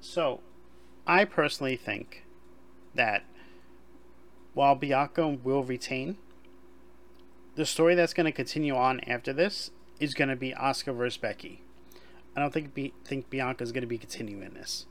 So, 0.01 0.41
I 1.07 1.25
personally 1.25 1.75
think 1.75 2.24
that 2.93 3.24
while 4.53 4.75
Bianca 4.75 5.27
will 5.27 5.63
retain, 5.63 6.17
the 7.55 7.65
story 7.65 7.95
that's 7.95 8.13
going 8.13 8.25
to 8.25 8.31
continue 8.31 8.75
on 8.75 9.00
after 9.01 9.33
this 9.33 9.72
is 10.00 10.13
going 10.13 10.29
to 10.29 10.36
be 10.36 10.53
Asuka 10.53 10.95
versus 10.95 11.17
Becky. 11.17 11.62
I 12.36 12.39
don't 12.39 12.53
think 12.53 12.75
Bi- 12.75 12.91
think 13.05 13.29
Bianca 13.29 13.63
is 13.63 13.72
going 13.72 13.81
to 13.81 13.88
be 13.88 13.98
continuing 13.98 14.53
this. 14.53 14.86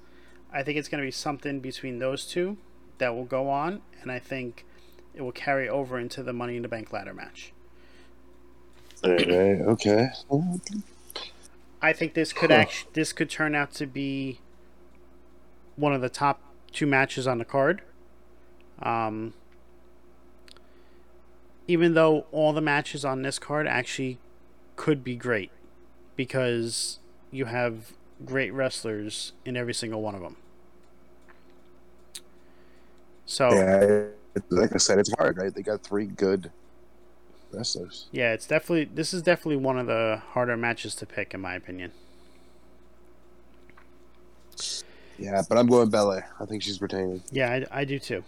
I 0.53 0.63
think 0.63 0.79
it's 0.79 0.89
going 0.89 1.01
to 1.01 1.07
be 1.07 1.13
something 1.13 1.61
between 1.61 1.99
those 1.99 2.25
two 2.27 2.57
that 2.99 3.15
will 3.15 3.25
go 3.25 3.49
on, 3.49 3.83
and 4.01 4.13
I 4.13 4.19
think 4.19 4.65
it 5.15 5.23
will 5.23 5.33
carry 5.33 5.69
over 5.69 5.99
into 5.99 6.23
the 6.23 6.33
Money 6.33 6.57
in 6.57 6.63
the 6.63 6.69
Bank 6.69 6.93
ladder 6.93 7.15
match. 7.15 7.53
Okay. 9.05 9.61
Okay. 9.63 10.09
I 11.81 11.93
think 11.93 12.15
this 12.15 12.33
could 12.33 12.51
Huh. 12.51 12.57
actually 12.61 12.91
this 12.95 13.13
could 13.13 13.29
turn 13.29 13.55
out 13.55 13.73
to 13.75 13.87
be 13.87 14.39
one 15.77 15.93
of 15.93 16.01
the 16.01 16.09
top 16.09 16.41
two 16.73 16.87
matches 16.87 17.27
on 17.27 17.39
the 17.39 17.45
card. 17.45 17.83
Um, 18.81 19.35
even 21.69 21.95
though 21.95 22.27
all 22.33 22.53
the 22.53 22.61
matches 22.61 23.05
on 23.05 23.23
this 23.23 23.39
card 23.39 23.67
actually 23.67 24.19
could 24.77 25.05
be 25.05 25.17
great 25.17 25.51
because 26.17 26.99
you 27.31 27.47
have 27.47 27.93
great 28.25 28.53
wrestlers 28.53 29.33
in 29.45 29.57
every 29.57 29.75
single 29.75 30.03
one 30.03 30.15
of 30.15 30.21
them. 30.23 30.37
So 33.27 33.51
yeah, 33.51 33.85
Yeah. 33.89 34.07
Like 34.51 34.75
I 34.75 34.79
said, 34.79 34.99
it's 34.99 35.13
hard, 35.19 35.37
right? 35.39 35.55
They 35.55 35.63
got 35.63 35.83
three 35.83 36.07
good 36.07 36.51
wrestlers. 37.53 38.07
Yeah, 38.13 38.33
it's 38.33 38.47
definitely 38.47 38.85
this 38.85 39.13
is 39.13 39.23
definitely 39.23 39.57
one 39.57 39.79
of 39.79 39.87
the 39.87 40.23
harder 40.31 40.57
matches 40.57 40.95
to 40.97 41.07
pick 41.07 41.35
in 41.35 41.41
my 41.41 41.55
opinion. 41.55 41.93
Yeah, 45.19 45.43
but 45.49 45.59
I'm 45.59 45.67
going 45.67 45.91
Belair. 45.91 46.29
I 46.41 46.47
think 46.47 46.63
she's 46.63 46.81
retaining. 46.81 47.23
Yeah, 47.31 47.65
I, 47.71 47.81
I 47.81 47.85
do 47.85 47.99
too. 47.99 48.25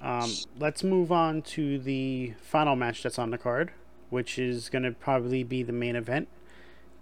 Um, 0.00 0.32
let's 0.58 0.84
move 0.84 1.10
on 1.10 1.42
to 1.42 1.78
the 1.78 2.34
final 2.40 2.76
match 2.76 3.02
that's 3.02 3.18
on 3.18 3.30
the 3.30 3.38
card, 3.38 3.72
which 4.10 4.38
is 4.38 4.68
going 4.68 4.84
to 4.84 4.92
probably 4.92 5.42
be 5.42 5.62
the 5.62 5.72
main 5.72 5.96
event. 5.96 6.28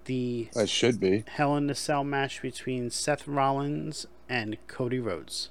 The 0.07 0.49
That 0.55 0.69
should 0.69 0.99
be. 0.99 1.25
Hell 1.29 1.57
in 1.57 1.67
the 1.67 1.75
Cell 1.75 2.05
match 2.05 2.41
between 2.41 2.91
Seth 2.91 3.29
Rollins 3.29 4.07
and 4.29 4.57
Cody 4.67 4.99
Rhodes. 4.99 5.51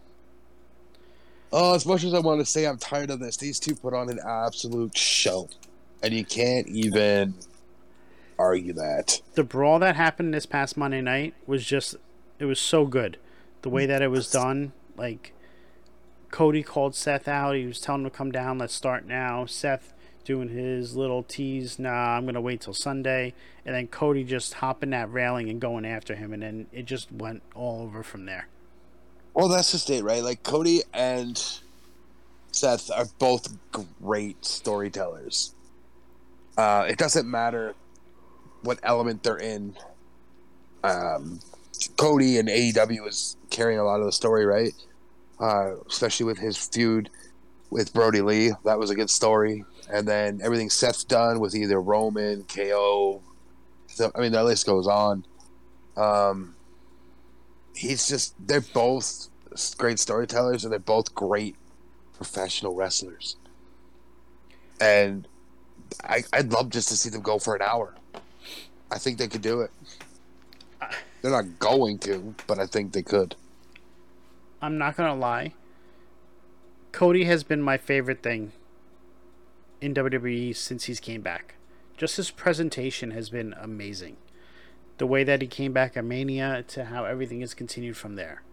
Oh, 1.52 1.75
as 1.75 1.86
much 1.86 2.04
as 2.04 2.14
I 2.14 2.20
want 2.20 2.40
to 2.42 2.46
say 2.46 2.66
I'm 2.66 2.78
tired 2.78 3.10
of 3.10 3.20
this, 3.20 3.38
these 3.38 3.60
two 3.60 3.75
put 3.75 3.94
on 3.94 4.10
an 4.10 4.20
absolute 4.25 4.98
show. 4.98 5.50
And 6.04 6.14
you 6.14 6.25
can't 6.25 6.68
even 6.68 7.36
argue 8.38 8.74
that. 8.74 9.22
The 9.36 9.44
brawl 9.44 9.80
that 9.80 9.96
happened 9.96 10.34
this 10.34 10.46
past 10.46 10.75
Monday 10.75 11.02
night 11.02 11.34
was 11.48 11.66
just, 11.66 11.96
it 12.40 12.46
was 12.46 12.60
so 12.60 12.86
good. 12.86 13.18
The 13.62 13.70
way 13.70 13.86
that 13.86 14.02
it 14.02 14.10
was 14.10 14.30
done, 14.30 14.74
like, 14.98 15.34
Cody 16.32 16.64
called 16.64 16.96
Seth 16.96 17.28
out. 17.28 17.56
He 17.56 17.66
was 17.66 17.80
telling 17.80 18.02
him 18.04 18.12
to 18.12 18.16
come 18.16 18.32
down. 18.32 18.58
Let's 18.58 18.74
start 18.74 19.08
now. 19.08 19.46
Seth 19.46 19.94
doing 20.25 20.50
his 20.50 20.96
little 20.98 21.24
tease. 21.24 21.80
Nah, 21.80 22.18
I'm 22.18 22.28
to 22.28 22.42
wait 22.42 22.62
till 22.62 22.74
Sunday. 22.74 23.34
And 23.66 23.74
then 23.74 23.88
Cody 23.88 24.25
just 24.25 24.56
hopping 24.56 24.90
that 24.90 25.12
railing 25.12 25.50
and 25.50 25.62
going 25.62 25.86
after 25.86 26.14
him. 26.14 26.34
And 26.34 26.44
then 26.44 26.68
it 26.74 26.84
just 26.84 27.12
went 27.12 27.42
all 27.56 27.84
over 27.84 28.04
from 28.04 28.25
there. 28.25 28.50
Well, 29.36 29.50
that's 29.50 29.74
just 29.74 29.89
it, 29.89 30.04
right? 30.04 30.24
Like 30.24 30.44
Cody 30.44 30.82
and 30.94 31.42
Seth 32.54 32.89
are 32.89 33.06
both 33.20 33.54
great 34.01 34.46
storytellers. 34.46 35.54
Uh, 36.58 36.86
it 36.88 36.98
doesn't 36.98 37.30
matter 37.30 37.75
what 38.62 38.80
element 38.82 39.24
they're 39.24 39.38
in. 39.38 39.75
Um, 40.86 41.42
Cody 41.98 42.38
and 42.38 42.48
AEW 42.48 43.08
is 43.10 43.36
carrying 43.50 43.77
a 43.77 43.84
lot 43.84 44.00
of 44.00 44.06
the 44.06 44.13
story, 44.13 44.46
right? 44.46 44.74
Uh, 45.38 45.75
especially 45.89 46.25
with 46.25 46.38
his 46.38 46.56
feud 46.56 47.10
with 47.70 47.94
Brodie 47.94 48.22
Lee. 48.22 48.54
That 48.63 48.80
was 48.80 48.89
a 48.89 48.96
good 48.96 49.10
story. 49.10 49.65
And 49.92 50.08
then 50.08 50.39
everything 50.42 50.70
Seth's 50.70 51.04
done 51.04 51.42
with 51.42 51.56
either 51.56 51.82
Roman, 51.82 52.44
KO. 52.46 53.22
I 54.15 54.22
mean, 54.22 54.32
the 54.32 54.44
list 54.46 54.65
goes 54.65 54.88
on. 54.88 55.25
Um, 55.98 56.55
he's 57.75 58.08
just 58.08 58.36
they're 58.48 58.62
both 58.62 59.27
great 59.77 60.00
storytellers 60.00 60.63
and 60.63 60.72
they're 60.72 60.79
both 60.79 61.13
great 61.13 61.55
professional 62.13 62.75
wrestlers 62.75 63.36
and 64.79 65.27
I, 66.03 66.24
i'd 66.34 66.51
love 66.51 66.70
just 66.70 66.89
to 66.89 66.98
see 66.98 67.10
them 67.10 67.22
go 67.22 67.39
for 67.39 67.55
an 67.55 67.62
hour 67.62 67.96
i 68.91 68.98
think 68.98 69.17
they 69.17 69.27
could 69.27 69.41
do 69.41 69.62
it 69.62 69.72
they're 71.22 71.32
not 71.32 71.60
going 71.60 72.00
to 72.00 72.36
but 72.48 72.60
i 72.60 72.65
think 72.65 72.94
they 72.94 73.03
could 73.03 73.36
I'm 74.65 74.79
not 74.79 74.96
to 74.98 75.13
lie. 75.13 75.53
Cody 76.91 77.25
has 77.25 77.44
been 77.44 77.62
my 77.62 77.77
favorite 77.77 78.24
thing 78.24 78.51
in 79.79 79.94
WWE 79.94 80.55
since 80.55 80.86
he's 80.86 81.00
came 81.00 81.22
back. 81.22 81.53
Just 81.98 82.17
his 82.17 82.32
presentation 82.32 83.12
has 83.12 83.29
been 83.29 83.53
amazing. 83.60 84.17
The 84.98 85.08
way 85.08 85.24
that 85.24 85.42
he 85.42 85.48
came 85.48 85.74
back 85.74 85.98
at 85.98 86.06
Mania 86.06 86.64
to 86.70 86.86
how 86.86 87.06
everything 87.06 87.42
is 87.42 87.54
continued 87.54 87.98
from 87.98 88.16
there. 88.16 88.44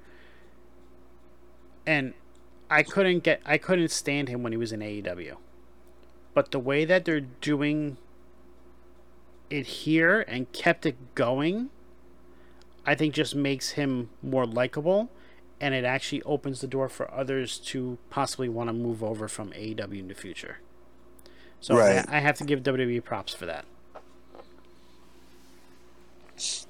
And 1.86 2.14
I 2.70 2.82
couldn't 2.82 3.20
get 3.20 3.40
I 3.44 3.58
couldn't 3.58 3.90
stand 3.90 4.28
him 4.28 4.42
when 4.42 4.52
he 4.52 4.58
was 4.58 4.72
in 4.72 4.80
AEW. 4.80 5.36
But 6.34 6.50
the 6.50 6.58
way 6.58 6.84
that 6.84 7.04
they're 7.04 7.20
doing 7.20 7.98
it 9.50 9.66
here 9.66 10.22
and 10.22 10.50
kept 10.52 10.86
it 10.86 11.14
going, 11.14 11.70
I 12.86 12.94
think 12.94 13.14
just 13.14 13.34
makes 13.34 13.72
him 13.72 14.10
more 14.22 14.46
likable 14.46 15.10
and 15.60 15.74
it 15.74 15.84
actually 15.84 16.22
opens 16.22 16.60
the 16.60 16.66
door 16.66 16.88
for 16.88 17.12
others 17.14 17.58
to 17.58 17.98
possibly 18.10 18.48
want 18.48 18.68
to 18.68 18.72
move 18.72 19.04
over 19.04 19.28
from 19.28 19.52
AEW 19.52 20.00
in 20.00 20.08
the 20.08 20.14
future. 20.14 20.58
So 21.60 21.76
Right. 21.76 22.04
I, 22.08 22.16
I 22.16 22.20
have 22.20 22.36
to 22.38 22.44
give 22.44 22.64
WWE 22.64 23.04
props 23.04 23.32
for 23.32 23.46
that. 23.46 23.64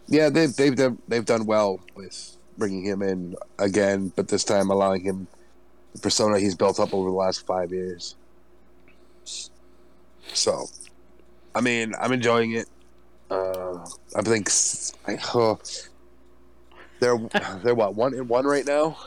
Yeah, 0.09 0.29
they've 0.29 0.55
they've 0.55 0.77
done 0.77 0.99
they've 1.09 1.25
done 1.25 1.47
well 1.47 1.81
with 1.95 2.37
bringing 2.59 2.85
him 2.85 3.03
in 3.03 3.37
again, 3.59 4.13
but 4.15 4.29
this 4.29 4.45
time 4.45 4.71
allowing 4.71 5.03
him 5.03 5.27
the 5.95 6.01
persona 6.01 6.39
he's 6.39 6.55
built 6.55 6.81
up 6.81 6.93
over 6.95 7.09
the 7.09 7.17
last 7.17 7.47
five 7.47 7.73
years. 7.73 8.17
So, 10.35 10.67
I 11.55 11.61
mean, 11.61 11.95
I'm 12.01 12.13
enjoying 12.13 12.53
it. 12.53 12.69
Uh, 13.31 13.85
I 14.15 14.23
think 14.23 14.51
I, 15.07 15.19
uh, 15.39 15.57
they're 17.01 17.19
they're 17.63 17.75
what 17.75 17.95
one 17.95 18.15
in 18.15 18.29
one 18.29 18.47
right 18.47 18.67
now. 18.67 18.99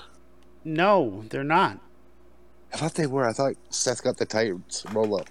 No, 0.63 1.23
they're 1.29 1.43
not. 1.43 1.79
I 2.73 2.77
thought 2.77 2.95
they 2.95 3.07
were. 3.07 3.27
I 3.27 3.33
thought 3.33 3.55
Seth 3.69 4.03
got 4.03 4.17
the 4.17 4.25
Titans 4.25 4.85
roll 4.91 5.19
up. 5.19 5.29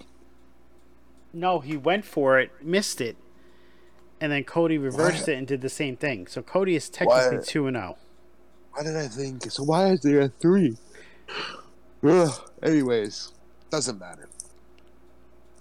No, 1.33 1.59
he 1.59 1.75
went 1.75 2.05
for 2.05 2.39
it, 2.39 2.49
missed 2.63 3.01
it, 3.01 3.17
and 4.21 4.31
then 4.31 4.43
Cody 4.43 4.77
reversed 4.77 5.21
What? 5.21 5.29
it 5.29 5.37
and 5.37 5.47
did 5.47 5.61
the 5.61 5.69
same 5.69 5.97
thing. 5.97 6.27
So 6.27 6.41
Cody 6.41 6.75
is 6.75 6.89
technically 6.89 7.37
What? 7.37 7.47
two 7.47 7.67
and 7.67 7.77
oh. 7.77 7.79
zero. 7.81 7.97
Why 8.73 8.83
did 8.83 8.97
I 8.97 9.07
think? 9.07 9.49
So 9.51 9.63
why 9.63 9.87
is 9.91 10.01
there 10.01 10.21
a 10.21 10.29
three? 10.29 10.77
Ugh, 12.03 12.31
anyways, 12.61 13.31
doesn't 13.69 13.99
matter. 13.99 14.27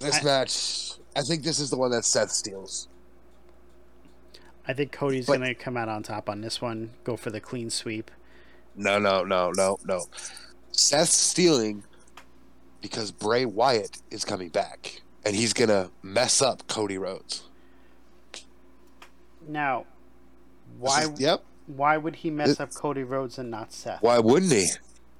This 0.00 0.20
I- 0.20 0.24
match, 0.24 0.92
I 1.16 1.22
think 1.22 1.42
this 1.42 1.58
is 1.58 1.70
the 1.70 1.76
one 1.76 1.90
that 1.92 2.04
Seth 2.04 2.30
steals. 2.30 2.88
I 4.66 4.72
think 4.72 4.92
Cody's 4.92 5.26
But- 5.26 5.38
gonna 5.38 5.54
come 5.54 5.76
out 5.76 5.88
on 5.88 6.02
top 6.02 6.28
on 6.28 6.40
this 6.40 6.60
one. 6.60 6.90
Go 7.04 7.16
for 7.16 7.30
the 7.30 7.40
clean 7.40 7.70
sweep. 7.70 8.10
No, 8.74 8.98
no, 8.98 9.22
no, 9.22 9.52
no, 9.52 9.78
no. 9.84 10.06
Seth's 10.72 11.14
stealing 11.16 11.84
because 12.80 13.12
Bray 13.12 13.44
Wyatt 13.44 13.98
is 14.10 14.24
coming 14.24 14.48
back, 14.48 15.02
and 15.24 15.36
he's 15.36 15.52
gonna 15.52 15.90
mess 16.02 16.42
up 16.42 16.66
Cody 16.66 16.98
Rhodes. 16.98 17.42
Now, 19.48 19.86
why? 20.78 21.04
is- 21.04 21.20
yep. 21.20 21.44
Why 21.66 21.96
would 21.96 22.16
he 22.16 22.30
mess 22.30 22.60
up 22.60 22.74
Cody 22.74 23.04
Rhodes 23.04 23.38
and 23.38 23.50
not 23.50 23.72
Seth? 23.72 24.02
Why 24.02 24.18
wouldn't 24.18 24.52
he? 24.52 24.68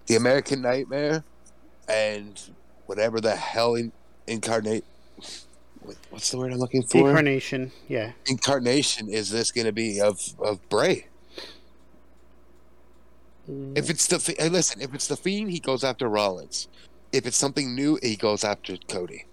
The 0.06 0.16
American 0.16 0.60
Nightmare, 0.60 1.24
and 1.88 2.38
whatever 2.84 3.18
the 3.20 3.34
hell 3.34 3.74
in, 3.74 3.92
incarnate. 4.26 4.84
What's 6.10 6.30
the 6.30 6.38
word 6.38 6.52
I'm 6.52 6.58
looking 6.58 6.82
for? 6.82 7.08
Incarnation, 7.08 7.72
yeah. 7.88 8.12
incarnation 8.26 9.08
is 9.08 9.30
this 9.30 9.50
going 9.50 9.66
to 9.66 9.72
be 9.72 10.00
of 10.00 10.20
of 10.38 10.66
Bray? 10.68 11.06
Mm. 13.50 13.76
If 13.76 13.90
it's 13.90 14.06
the 14.06 14.16
listen, 14.50 14.80
if 14.80 14.94
it's 14.94 15.08
the 15.08 15.16
Fiend, 15.16 15.50
he 15.50 15.60
goes 15.60 15.84
after 15.84 16.08
Rollins. 16.08 16.68
If 17.12 17.26
it's 17.26 17.36
something 17.36 17.74
new, 17.74 17.98
he 18.02 18.16
goes 18.16 18.44
after 18.44 18.76
Cody. 18.88 19.26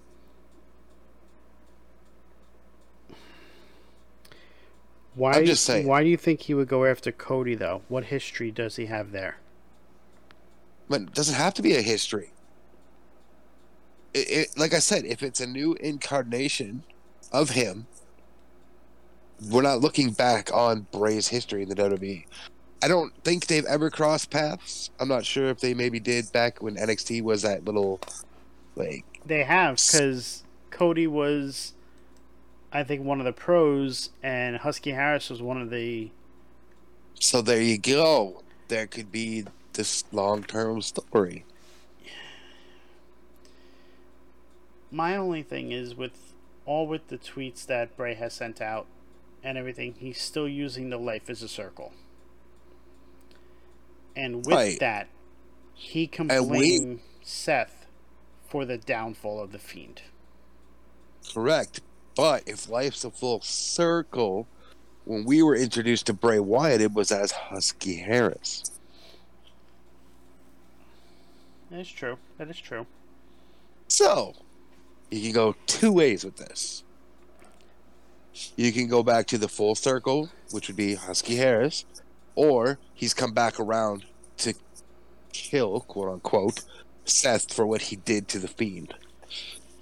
Why? 5.15 5.33
I'm 5.33 5.45
just 5.45 5.63
saying. 5.63 5.87
Why 5.87 6.03
do 6.03 6.09
you 6.09 6.17
think 6.17 6.41
he 6.41 6.53
would 6.53 6.67
go 6.67 6.85
after 6.85 7.11
Cody 7.11 7.55
though? 7.55 7.81
What 7.87 8.05
history 8.05 8.51
does 8.51 8.75
he 8.75 8.85
have 8.87 9.11
there? 9.11 9.37
But 10.89 11.01
it 11.01 11.13
doesn't 11.13 11.35
have 11.35 11.53
to 11.55 11.61
be 11.61 11.75
a 11.75 11.81
history. 11.81 12.31
It, 14.13 14.29
it, 14.29 14.57
like 14.57 14.73
I 14.73 14.79
said, 14.79 15.05
if 15.05 15.23
it's 15.23 15.39
a 15.39 15.47
new 15.47 15.73
incarnation 15.75 16.83
of 17.31 17.51
him, 17.51 17.87
we're 19.49 19.61
not 19.61 19.79
looking 19.79 20.11
back 20.11 20.53
on 20.53 20.87
Bray's 20.91 21.29
history 21.29 21.63
in 21.63 21.69
the 21.69 21.75
WWE. 21.75 22.25
I 22.83 22.87
don't 22.87 23.13
think 23.23 23.47
they've 23.47 23.65
ever 23.65 23.89
crossed 23.89 24.29
paths. 24.29 24.89
I'm 24.99 25.07
not 25.07 25.25
sure 25.25 25.49
if 25.49 25.59
they 25.59 25.73
maybe 25.73 25.99
did 25.99 26.31
back 26.31 26.61
when 26.61 26.75
NXT 26.75 27.21
was 27.21 27.43
that 27.43 27.63
little, 27.65 28.01
like, 28.75 29.05
They 29.25 29.43
have 29.43 29.75
because 29.75 30.43
Cody 30.71 31.07
was, 31.07 31.73
I 32.73 32.83
think, 32.83 33.03
one 33.03 33.19
of 33.19 33.25
the 33.25 33.33
pros, 33.33 34.11
and 34.23 34.57
Husky 34.57 34.91
Harris 34.91 35.29
was 35.29 35.41
one 35.41 35.61
of 35.61 35.69
the. 35.69 36.11
So 37.19 37.41
there 37.41 37.61
you 37.61 37.77
go. 37.77 38.43
There 38.69 38.87
could 38.87 39.11
be 39.11 39.45
this 39.73 40.03
long 40.11 40.43
term 40.43 40.81
story. 40.81 41.45
My 44.89 45.15
only 45.15 45.43
thing 45.43 45.71
is 45.71 45.95
with 45.95 46.33
all 46.65 46.87
with 46.87 47.07
the 47.07 47.17
tweets 47.17 47.65
that 47.65 47.95
Bray 47.95 48.13
has 48.13 48.33
sent 48.33 48.61
out 48.61 48.85
and 49.43 49.57
everything, 49.57 49.95
he's 49.97 50.19
still 50.21 50.47
using 50.47 50.89
the 50.89 50.97
life 50.97 51.29
as 51.29 51.41
a 51.41 51.47
circle. 51.47 51.93
And 54.15 54.37
with 54.45 54.47
Right. 54.47 54.79
that, 54.79 55.07
he 55.73 56.09
And 56.17 56.49
we- 56.49 56.79
blame 56.79 57.01
Seth 57.21 57.85
for 58.47 58.65
the 58.65 58.77
downfall 58.77 59.39
of 59.39 59.51
the 59.51 59.59
Fiend. 59.59 60.01
Correct. 61.33 61.81
But 62.15 62.43
if 62.47 62.69
life's 62.69 63.03
a 63.03 63.11
full 63.11 63.41
circle, 63.41 64.47
when 65.05 65.25
we 65.25 65.41
were 65.41 65.55
introduced 65.55 66.05
to 66.07 66.13
Bray 66.13 66.39
Wyatt, 66.39 66.81
it 66.81 66.93
was 66.93 67.11
as 67.11 67.31
Husky 67.31 67.97
Harris. 67.97 68.63
That 71.69 71.79
is 71.79 71.89
true. 71.89 72.17
That 72.37 72.49
is 72.49 72.59
true. 72.59 72.85
So, 73.87 74.33
you 75.09 75.21
can 75.21 75.31
go 75.31 75.55
two 75.67 75.91
ways 75.91 76.23
with 76.23 76.37
this. 76.37 76.83
You 78.55 78.71
can 78.71 78.87
go 78.87 79.03
back 79.03 79.27
to 79.27 79.37
the 79.37 79.47
full 79.47 79.75
circle, 79.75 80.29
which 80.51 80.67
would 80.67 80.77
be 80.77 80.95
Husky 80.95 81.35
Harris, 81.35 81.85
or 82.35 82.77
he's 82.93 83.13
come 83.13 83.33
back 83.33 83.59
around 83.59 84.05
to 84.37 84.53
kill, 85.31 85.81
quote 85.81 86.13
unquote, 86.13 86.63
Seth 87.05 87.53
for 87.53 87.65
what 87.65 87.83
he 87.83 87.95
did 87.95 88.27
to 88.29 88.39
the 88.39 88.47
Fiend. 88.47 88.93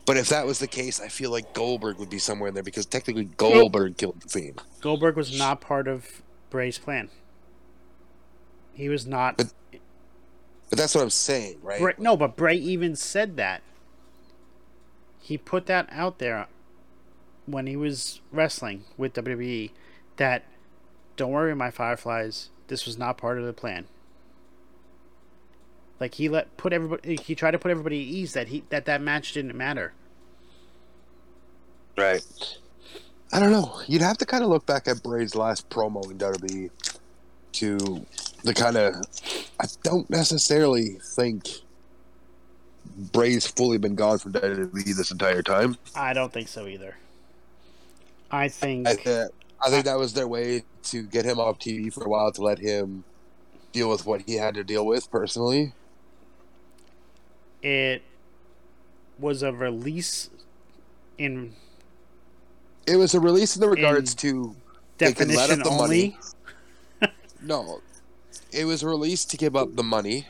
But 0.09 0.17
if 0.17 0.29
that 0.29 0.47
was 0.47 0.57
the 0.57 0.65
case, 0.65 0.99
I 0.99 1.07
feel 1.07 1.29
like 1.29 1.53
Goldberg 1.53 1.99
would 1.99 2.09
be 2.09 2.17
somewhere 2.17 2.47
in 2.47 2.55
there 2.55 2.63
because 2.63 2.87
technically 2.87 3.25
Goldberg 3.25 3.95
killed 3.95 4.19
the 4.21 4.27
Fiend. 4.27 4.59
Goldberg 4.81 5.15
was 5.15 5.37
not 5.37 5.61
part 5.61 5.87
of 5.87 6.23
Bray's 6.49 6.79
plan. 6.79 7.09
He 8.73 8.89
was 8.89 9.05
not. 9.05 9.37
But- 9.37 9.53
But 10.71 10.79
that's 10.79 10.95
what 10.95 11.03
I'm 11.03 11.11
saying, 11.11 11.59
right? 11.61 11.79
Bray, 11.79 11.93
no, 11.99 12.17
but 12.17 12.35
Bray 12.35 12.55
even 12.55 12.95
said 12.95 13.37
that. 13.37 13.61
He 15.21 15.37
put 15.37 15.67
that 15.67 15.87
out 15.91 16.17
there 16.17 16.47
when 17.45 17.67
he 17.67 17.75
was 17.75 18.19
wrestling 18.31 18.85
with 18.97 19.13
WWE 19.13 19.69
that 20.17 20.43
don't 21.17 21.31
worry, 21.31 21.53
my 21.55 21.69
fireflies, 21.69 22.49
this 22.67 22.87
was 22.87 22.97
not 22.97 23.19
part 23.19 23.37
of 23.37 23.45
the 23.45 23.53
plan. 23.53 23.85
Like 25.99 26.15
he 26.15 26.29
let 26.29 26.57
put 26.57 26.73
everybody 26.73 27.15
he 27.17 27.35
tried 27.35 27.51
to 27.51 27.59
put 27.59 27.69
everybody 27.69 28.01
at 28.01 28.07
ease 28.07 28.33
that 28.33 28.47
he 28.47 28.63
that 28.69 28.85
that 28.85 29.01
match 29.03 29.33
didn't 29.33 29.55
matter. 29.55 29.93
Right. 31.99 32.23
I 33.31 33.39
don't 33.39 33.51
know. 33.51 33.81
You'd 33.87 34.01
have 34.01 34.17
to 34.19 34.25
kind 34.25 34.43
of 34.43 34.49
look 34.49 34.65
back 34.65 34.87
at 34.87 35.03
Bray's 35.03 35.35
last 35.35 35.69
promo 35.69 36.09
in 36.09 36.17
WWE 36.17 36.69
to 37.53 38.05
the 38.43 38.53
kind 38.53 38.77
of. 38.77 38.95
I 39.59 39.65
don't 39.83 40.09
necessarily 40.09 40.97
think 41.15 41.47
Bray's 43.11 43.45
fully 43.45 43.77
been 43.77 43.95
gone 43.95 44.17
from 44.17 44.33
WWE 44.33 44.95
this 44.95 45.11
entire 45.11 45.41
time. 45.43 45.77
I 45.95 46.13
don't 46.13 46.31
think 46.31 46.47
so 46.47 46.67
either. 46.67 46.95
I 48.31 48.47
think 48.47 48.87
I, 48.87 48.95
th- 48.95 49.29
I 49.63 49.69
think 49.69 49.85
that 49.85 49.97
was 49.97 50.13
their 50.13 50.27
way 50.27 50.63
to 50.83 51.03
get 51.03 51.25
him 51.25 51.39
off 51.39 51.59
TV 51.59 51.91
for 51.91 52.05
a 52.05 52.09
while 52.09 52.31
to 52.31 52.41
let 52.41 52.59
him 52.59 53.03
deal 53.73 53.89
with 53.89 54.05
what 54.05 54.21
he 54.25 54.35
had 54.35 54.55
to 54.55 54.63
deal 54.63 54.85
with 54.85 55.11
personally. 55.11 55.73
it 57.61 58.01
was 59.19 59.43
a 59.43 59.51
release 59.51 60.29
in 61.17 61.53
It 62.89 62.95
was 62.97 63.13
a 63.13 63.19
release 63.19 63.55
in 63.55 63.61
the 63.61 63.69
regards 63.69 64.15
to 64.15 64.55
They 64.97 65.13
can 65.13 65.27
let 65.29 65.49
definition 65.49 65.61
up 65.61 65.65
the 65.65 65.71
only. 65.71 66.17
money. 67.01 67.11
No, 67.41 67.79
it 68.51 68.65
was 68.65 68.83
released 68.83 69.31
to 69.31 69.37
give 69.37 69.55
up 69.55 69.75
the 69.75 69.83
money, 69.83 70.27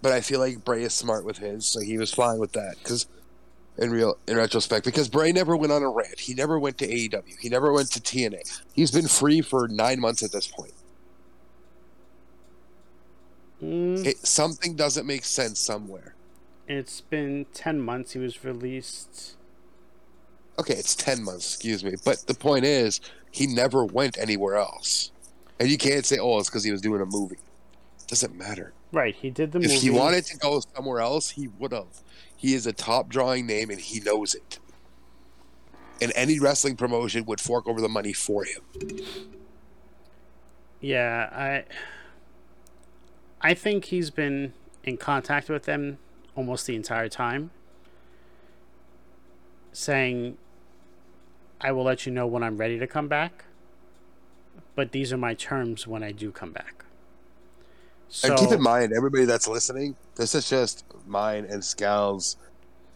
but 0.00 0.12
I 0.12 0.20
feel 0.20 0.38
like 0.38 0.64
Bray 0.64 0.84
is 0.84 0.94
smart 0.94 1.24
with 1.24 1.38
his, 1.38 1.66
so 1.66 1.80
he 1.80 1.98
was 1.98 2.14
fine 2.14 2.38
with 2.38 2.52
that. 2.52 2.76
Because 2.78 3.06
in 3.78 3.90
real, 3.90 4.16
in 4.28 4.36
retrospect, 4.36 4.84
because 4.84 5.08
Bray 5.08 5.32
never 5.32 5.56
went 5.56 5.72
on 5.72 5.82
a 5.82 5.88
rant, 5.90 6.20
he 6.20 6.34
never 6.34 6.56
went 6.60 6.78
to 6.78 6.86
AEW, 6.86 7.40
he 7.40 7.48
never 7.48 7.72
went 7.72 7.90
to 7.92 8.00
TNA. 8.00 8.42
He's 8.74 8.92
been 8.92 9.08
free 9.08 9.40
for 9.40 9.66
nine 9.66 9.98
months 9.98 10.22
at 10.22 10.30
this 10.30 10.46
point. 10.46 10.72
Mm, 13.62 14.06
It, 14.06 14.18
something 14.26 14.76
doesn't 14.76 15.06
make 15.06 15.24
sense 15.24 15.58
somewhere. 15.58 16.14
it's 16.68 17.00
been 17.00 17.46
ten 17.52 17.80
months. 17.80 18.12
He 18.12 18.18
was 18.20 18.44
released. 18.44 19.34
Okay, 20.58 20.74
it's 20.74 20.94
ten 20.94 21.22
months. 21.22 21.54
Excuse 21.54 21.84
me, 21.84 21.94
but 22.04 22.26
the 22.26 22.34
point 22.34 22.64
is, 22.64 23.00
he 23.30 23.46
never 23.46 23.84
went 23.84 24.18
anywhere 24.18 24.56
else, 24.56 25.12
and 25.60 25.68
you 25.68 25.76
can't 25.76 26.06
say, 26.06 26.18
"Oh, 26.18 26.38
it's 26.38 26.48
because 26.48 26.64
he 26.64 26.72
was 26.72 26.80
doing 26.80 27.00
a 27.00 27.06
movie." 27.06 27.38
Doesn't 28.06 28.36
matter. 28.36 28.72
Right, 28.92 29.14
he 29.14 29.30
did 29.30 29.52
the 29.52 29.58
If 29.58 29.64
movie. 29.64 29.74
If 29.74 29.82
he 29.82 29.90
wanted 29.90 30.24
to 30.26 30.38
go 30.38 30.62
somewhere 30.74 31.00
else, 31.00 31.30
he 31.30 31.48
would 31.48 31.72
have. 31.72 32.02
He 32.36 32.54
is 32.54 32.66
a 32.66 32.72
top 32.72 33.08
drawing 33.08 33.46
name, 33.46 33.70
and 33.70 33.80
he 33.80 34.00
knows 34.00 34.34
it. 34.34 34.58
And 36.00 36.12
any 36.14 36.38
wrestling 36.38 36.76
promotion 36.76 37.24
would 37.24 37.40
fork 37.40 37.66
over 37.66 37.80
the 37.80 37.88
money 37.88 38.12
for 38.12 38.44
him. 38.44 38.62
Yeah, 40.80 41.28
I 41.32 41.64
I 43.40 43.54
think 43.54 43.86
he's 43.86 44.10
been 44.10 44.52
in 44.84 44.96
contact 44.96 45.48
with 45.48 45.64
them 45.64 45.98
almost 46.34 46.66
the 46.66 46.76
entire 46.76 47.08
time 47.08 47.50
saying 49.72 50.38
I 51.60 51.72
will 51.72 51.84
let 51.84 52.06
you 52.06 52.12
know 52.12 52.26
when 52.26 52.42
I'm 52.42 52.56
ready 52.56 52.78
to 52.78 52.86
come 52.86 53.08
back. 53.08 53.44
But 54.74 54.92
these 54.92 55.12
are 55.12 55.16
my 55.16 55.34
terms 55.34 55.86
when 55.86 56.02
I 56.02 56.12
do 56.12 56.30
come 56.30 56.52
back. 56.52 56.84
So 58.08 58.28
and 58.28 58.38
keep 58.38 58.52
in 58.52 58.62
mind, 58.62 58.92
everybody 58.96 59.24
that's 59.24 59.48
listening, 59.48 59.96
this 60.16 60.34
is 60.34 60.48
just 60.48 60.84
mine 61.06 61.46
and 61.48 61.64
Scal's 61.64 62.36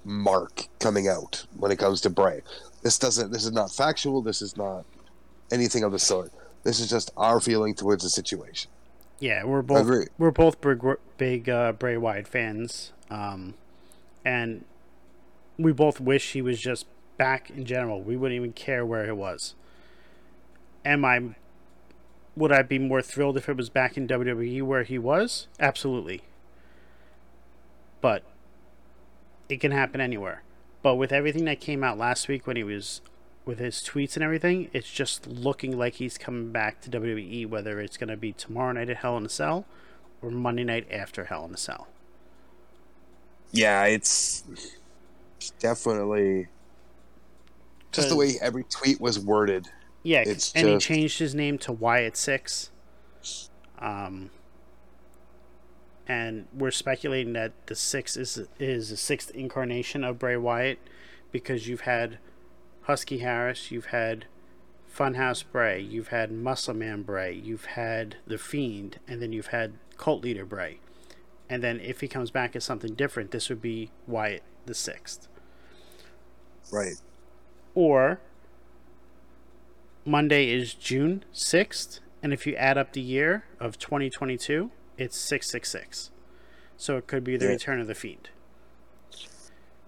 mark 0.04 0.66
coming 0.78 1.08
out 1.08 1.46
when 1.56 1.70
it 1.70 1.78
comes 1.78 2.00
to 2.02 2.10
Bray. 2.10 2.42
This 2.82 2.98
doesn't. 2.98 3.32
This 3.32 3.44
is 3.44 3.52
not 3.52 3.72
factual. 3.72 4.22
This 4.22 4.40
is 4.40 4.56
not 4.56 4.84
anything 5.50 5.82
of 5.82 5.92
the 5.92 5.98
sort. 5.98 6.32
This 6.62 6.80
is 6.80 6.88
just 6.88 7.10
our 7.16 7.40
feeling 7.40 7.74
towards 7.74 8.04
the 8.04 8.10
situation. 8.10 8.70
Yeah, 9.18 9.44
we're 9.44 9.62
both 9.62 9.82
Agree. 9.82 10.06
we're 10.16 10.30
both 10.30 10.60
big 10.60 10.80
big 11.18 11.48
uh, 11.48 11.72
Bray 11.72 11.96
Wyatt 11.96 12.26
fans, 12.26 12.92
um, 13.10 13.54
and 14.24 14.64
we 15.58 15.72
both 15.72 16.00
wish 16.00 16.32
he 16.32 16.40
was 16.40 16.58
just 16.58 16.86
back 17.20 17.50
in 17.50 17.66
general. 17.66 18.00
We 18.00 18.16
wouldn't 18.16 18.36
even 18.36 18.54
care 18.54 18.86
where 18.86 19.04
it 19.04 19.14
was. 19.14 19.54
Am 20.86 21.04
I? 21.04 21.34
Would 22.34 22.50
I 22.50 22.62
be 22.62 22.78
more 22.78 23.02
thrilled 23.02 23.36
if 23.36 23.46
it 23.46 23.58
was 23.58 23.68
back 23.68 23.98
in 23.98 24.08
WWE 24.08 24.62
where 24.62 24.84
he 24.84 24.98
was? 24.98 25.46
Absolutely. 25.60 26.22
But 28.00 28.22
it 29.50 29.60
can 29.60 29.70
happen 29.70 30.00
anywhere. 30.00 30.44
But 30.80 30.94
with 30.94 31.12
everything 31.12 31.44
that 31.44 31.60
came 31.60 31.84
out 31.84 31.98
last 31.98 32.26
week 32.26 32.46
when 32.46 32.56
he 32.56 32.64
was 32.64 33.02
with 33.44 33.58
his 33.58 33.82
tweets 33.82 34.14
and 34.14 34.24
everything, 34.24 34.70
it's 34.72 34.90
just 34.90 35.26
looking 35.26 35.76
like 35.76 35.96
he's 35.96 36.16
coming 36.16 36.52
back 36.52 36.80
to 36.80 36.90
WWE, 36.90 37.46
whether 37.46 37.80
it's 37.80 37.98
going 37.98 38.08
to 38.08 38.16
be 38.16 38.32
tomorrow 38.32 38.72
night 38.72 38.88
at 38.88 38.96
Hell 38.98 39.18
in 39.18 39.26
a 39.26 39.28
Cell 39.28 39.66
or 40.22 40.30
Monday 40.30 40.64
night 40.64 40.86
after 40.90 41.24
Hell 41.26 41.44
in 41.44 41.52
a 41.52 41.58
Cell. 41.58 41.88
Yeah, 43.52 43.84
it's 43.84 44.42
definitely 45.58 46.48
just 47.92 48.08
the 48.08 48.16
way 48.16 48.34
every 48.40 48.64
tweet 48.64 49.00
was 49.00 49.18
worded. 49.18 49.68
Yeah, 50.02 50.22
It's 50.26 50.52
and 50.54 50.66
just- 50.66 50.86
he 50.86 50.94
changed 50.94 51.18
his 51.18 51.34
name 51.34 51.58
to 51.58 51.72
Wyatt 51.72 52.16
Six. 52.16 52.70
Um, 53.78 54.30
and 56.06 56.46
we're 56.52 56.70
speculating 56.70 57.32
that 57.34 57.52
the 57.66 57.74
six 57.74 58.16
is 58.16 58.40
is 58.58 58.90
a 58.90 58.96
sixth 58.96 59.30
incarnation 59.32 60.02
of 60.04 60.18
Bray 60.18 60.36
Wyatt, 60.36 60.78
because 61.30 61.68
you've 61.68 61.82
had 61.82 62.18
Husky 62.82 63.18
Harris, 63.18 63.70
you've 63.70 63.86
had 63.86 64.26
Funhouse 64.94 65.44
Bray, 65.50 65.80
you've 65.80 66.08
had 66.08 66.32
Muscle 66.32 66.74
Man 66.74 67.02
Bray, 67.02 67.32
you've 67.32 67.64
had 67.66 68.16
the 68.26 68.38
Fiend, 68.38 68.98
and 69.06 69.22
then 69.22 69.32
you've 69.32 69.48
had 69.48 69.74
Cult 69.96 70.22
Leader 70.24 70.44
Bray, 70.44 70.80
and 71.48 71.62
then 71.62 71.78
if 71.80 72.00
he 72.00 72.08
comes 72.08 72.30
back 72.30 72.56
as 72.56 72.64
something 72.64 72.94
different, 72.94 73.30
this 73.30 73.48
would 73.48 73.62
be 73.62 73.90
Wyatt 74.06 74.42
the 74.66 74.74
sixth 74.74 75.26
Right. 76.72 76.94
Or 77.80 78.20
Monday 80.04 80.50
is 80.50 80.74
June 80.74 81.24
6th, 81.32 82.00
and 82.22 82.30
if 82.32 82.46
you 82.46 82.54
add 82.56 82.76
up 82.76 82.92
the 82.92 83.00
year 83.00 83.44
of 83.58 83.78
2022, 83.78 84.70
it's 84.98 85.16
666. 85.16 86.10
So 86.76 86.98
it 86.98 87.06
could 87.06 87.24
be 87.24 87.38
the 87.38 87.46
Yeah. 87.46 87.52
return 87.52 87.80
of 87.80 87.86
the 87.86 87.94
fiend. 87.94 88.28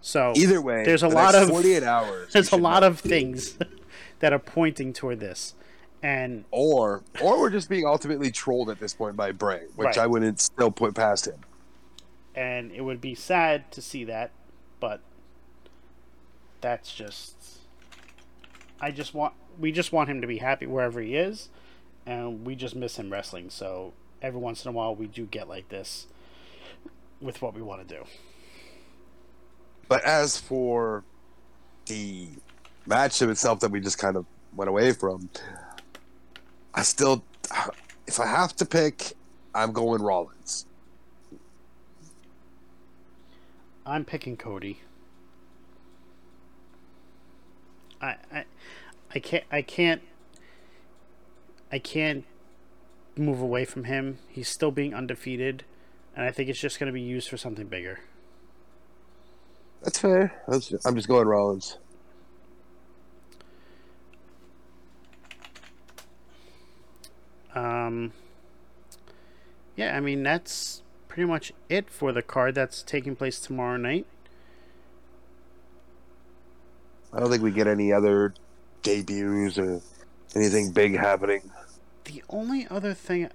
So 0.01 0.33
Either 0.35 0.61
way, 0.63 0.85
There's 0.85 1.03
a 1.03 1.09
the 1.09 1.15
lot 1.15 1.35
of- 1.35 1.49
48 1.51 1.83
hours. 1.83 2.33
there's 2.33 2.51
a 2.51 2.57
lot 2.57 2.83
of 2.83 2.99
things 2.99 3.59
that 4.21 4.33
are 4.33 4.39
pointing 4.39 4.93
toward 4.95 5.21
this. 5.21 5.55
And 6.03 6.45
or 6.51 7.03
or 7.21 7.39
we're 7.39 7.51
just 7.51 7.69
being 7.69 7.87
ultimately 7.87 8.31
trolled 8.33 8.69
at 8.71 8.81
this 8.81 8.93
point 8.95 9.17
by 9.17 9.31
Bray, 9.33 9.67
which 9.77 9.87
Right. 9.87 9.99
I 9.99 10.07
wouldn't 10.09 10.41
still 10.41 10.71
put 10.73 10.95
past 10.95 11.27
him. 11.29 11.41
and 12.35 12.73
it 12.73 12.81
would 12.81 13.01
be 13.03 13.15
sad 13.15 13.71
to 13.73 13.83
see 13.83 14.05
that, 14.05 14.31
but 14.81 15.01
that's 16.63 16.93
just 16.93 17.35
I 18.83 18.91
just 18.91 19.15
want 19.15 19.35
we 19.59 19.71
just 19.71 19.93
want 19.93 20.11
him 20.11 20.21
to 20.21 20.27
be 20.27 20.39
happy 20.39 20.67
wherever 20.67 21.01
he 21.01 21.15
is, 21.15 21.49
and 22.05 22.45
we 22.45 22.57
just 22.57 22.75
miss 22.75 22.97
him 22.97 23.11
wrestling. 23.11 23.49
So 23.49 23.93
every 24.21 24.41
once 24.41 24.65
in 24.65 24.69
a 24.69 24.73
while 24.73 24.95
we 24.95 25.07
do 25.07 25.25
get 25.25 25.49
like 25.49 25.69
this 25.69 26.09
with 27.21 27.41
what 27.41 27.55
we 27.55 27.63
want 27.63 27.87
to 27.87 27.95
do. 27.95 28.05
But 29.89 30.05
as 30.05 30.37
for 30.39 31.05
the 31.87 32.29
matchup 32.89 33.31
itself 33.31 33.61
that 33.61 33.71
we 33.71 33.81
just 33.81 33.99
kind 33.99 34.17
of 34.17 34.27
went 34.57 34.69
away 34.69 34.93
from, 34.93 35.29
I 36.75 36.83
still, 36.83 37.23
if 38.07 38.19
I 38.19 38.27
have 38.27 38.57
to 38.57 38.67
pick, 38.67 39.13
I'm 39.55 39.73
going 39.73 40.03
Rollins. 40.03 40.67
I'm 43.85 44.05
picking 44.05 44.37
Cody. 44.37 44.81
I 48.01 48.17
I 48.33 48.45
I 49.15 49.19
can't 49.19 49.45
I 49.51 49.63
can't 49.63 50.03
I 51.71 51.79
can't 51.79 52.25
move 53.17 53.41
away 53.41 53.65
from 53.65 53.85
him. 53.85 54.19
He's 54.29 54.49
still 54.49 54.71
being 54.71 54.95
undefeated, 54.95 55.65
and 56.17 56.25
I 56.25 56.31
think 56.31 56.49
it's 56.49 56.61
just 56.61 56.79
going 56.79 56.89
to 56.89 56.93
be 56.93 57.01
used 57.01 57.29
for 57.29 57.37
something 57.37 57.67
bigger. 57.67 58.01
That's 59.83 59.99
fair. 59.99 60.33
That's, 60.49 60.73
I'm 60.87 60.95
just 60.95 61.09
going 61.09 61.27
Rollins. 61.27 61.79
Um, 67.55 68.13
yeah, 69.77 69.97
I 69.97 70.01
mean 70.01 70.23
that's 70.23 70.83
pretty 71.09 71.27
much 71.27 71.53
it 71.69 71.91
for 71.91 72.13
the 72.13 72.23
card 72.23 72.55
that's 72.55 72.83
taking 72.83 73.15
place 73.15 73.41
tomorrow 73.41 73.77
night. 73.77 74.07
I 77.13 77.21
don't 77.21 77.31
think 77.31 77.43
we 77.43 77.51
get 77.51 77.67
any 77.67 77.93
other 77.93 78.33
debuts 78.83 79.59
or 79.59 79.81
anything 80.35 80.73
big 80.73 80.97
happening. 80.97 81.51
The 82.05 82.23
only 82.29 82.67
other 82.69 82.95
thing, 82.95 83.31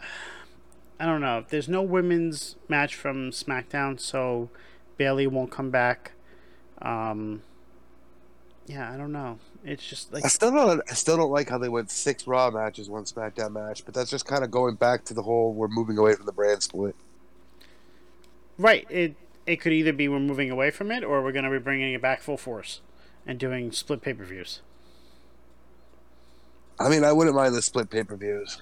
I 1.00 1.06
don't 1.06 1.22
know. 1.22 1.46
There's 1.48 1.70
no 1.70 1.82
women's 1.82 2.56
match 2.68 2.96
from 2.96 3.32
SmackDown, 3.32 4.00
so 4.00 4.50
Bayley 4.98 5.28
won't 5.28 5.52
come 5.52 5.70
back. 5.70 6.12
Um, 6.82 7.44
yeah, 8.68 8.92
I 8.92 8.98
don't 8.98 9.12
know. 9.12 9.40
It's 9.64 9.86
just 9.86 10.14
like 10.14 10.26
I 10.26 10.28
still 10.28 10.52
don't. 10.52 10.82
I 10.90 10.94
still 10.94 11.18
don't 11.18 11.32
like 11.32 11.50
how 11.50 11.58
they 11.58 11.70
went 11.70 11.90
six 11.90 12.28
Raw 12.28 12.52
matches, 12.52 12.90
one 12.90 13.06
SmackDown 13.06 13.52
match. 13.54 13.86
But 13.86 13.94
that's 13.94 14.10
just 14.10 14.26
kind 14.26 14.44
of 14.44 14.52
going 14.52 14.76
back 14.76 15.06
to 15.06 15.14
the 15.14 15.24
whole 15.24 15.54
we're 15.54 15.68
moving 15.68 15.98
away 15.98 16.14
from 16.16 16.26
the 16.26 16.32
brand 16.32 16.64
split. 16.64 16.96
right. 18.58 18.86
It 18.90 19.16
it 19.46 19.58
could 19.58 19.74
either 19.74 19.94
be 19.94 20.08
we're 20.08 20.20
moving 20.20 20.52
away 20.52 20.72
from 20.72 20.92
it, 20.92 21.04
or 21.04 21.24
we're 21.24 21.32
going 21.32 21.46
to 21.46 21.52
be 21.52 21.60
bringing 21.60 21.94
it 21.94 22.02
back 22.02 22.22
full 22.22 22.38
force 22.38 22.82
and 23.26 23.40
doing 23.40 23.72
split 23.72 24.02
pay 24.02 24.14
per 24.14 24.26
views. 24.26 24.62
I 26.80 26.90
mean, 26.90 27.04
I 27.04 27.12
wouldn't 27.12 27.36
mind 27.36 27.56
the 27.56 27.62
split 27.62 27.90
pay 27.90 28.04
per 28.04 28.16
views. 28.16 28.62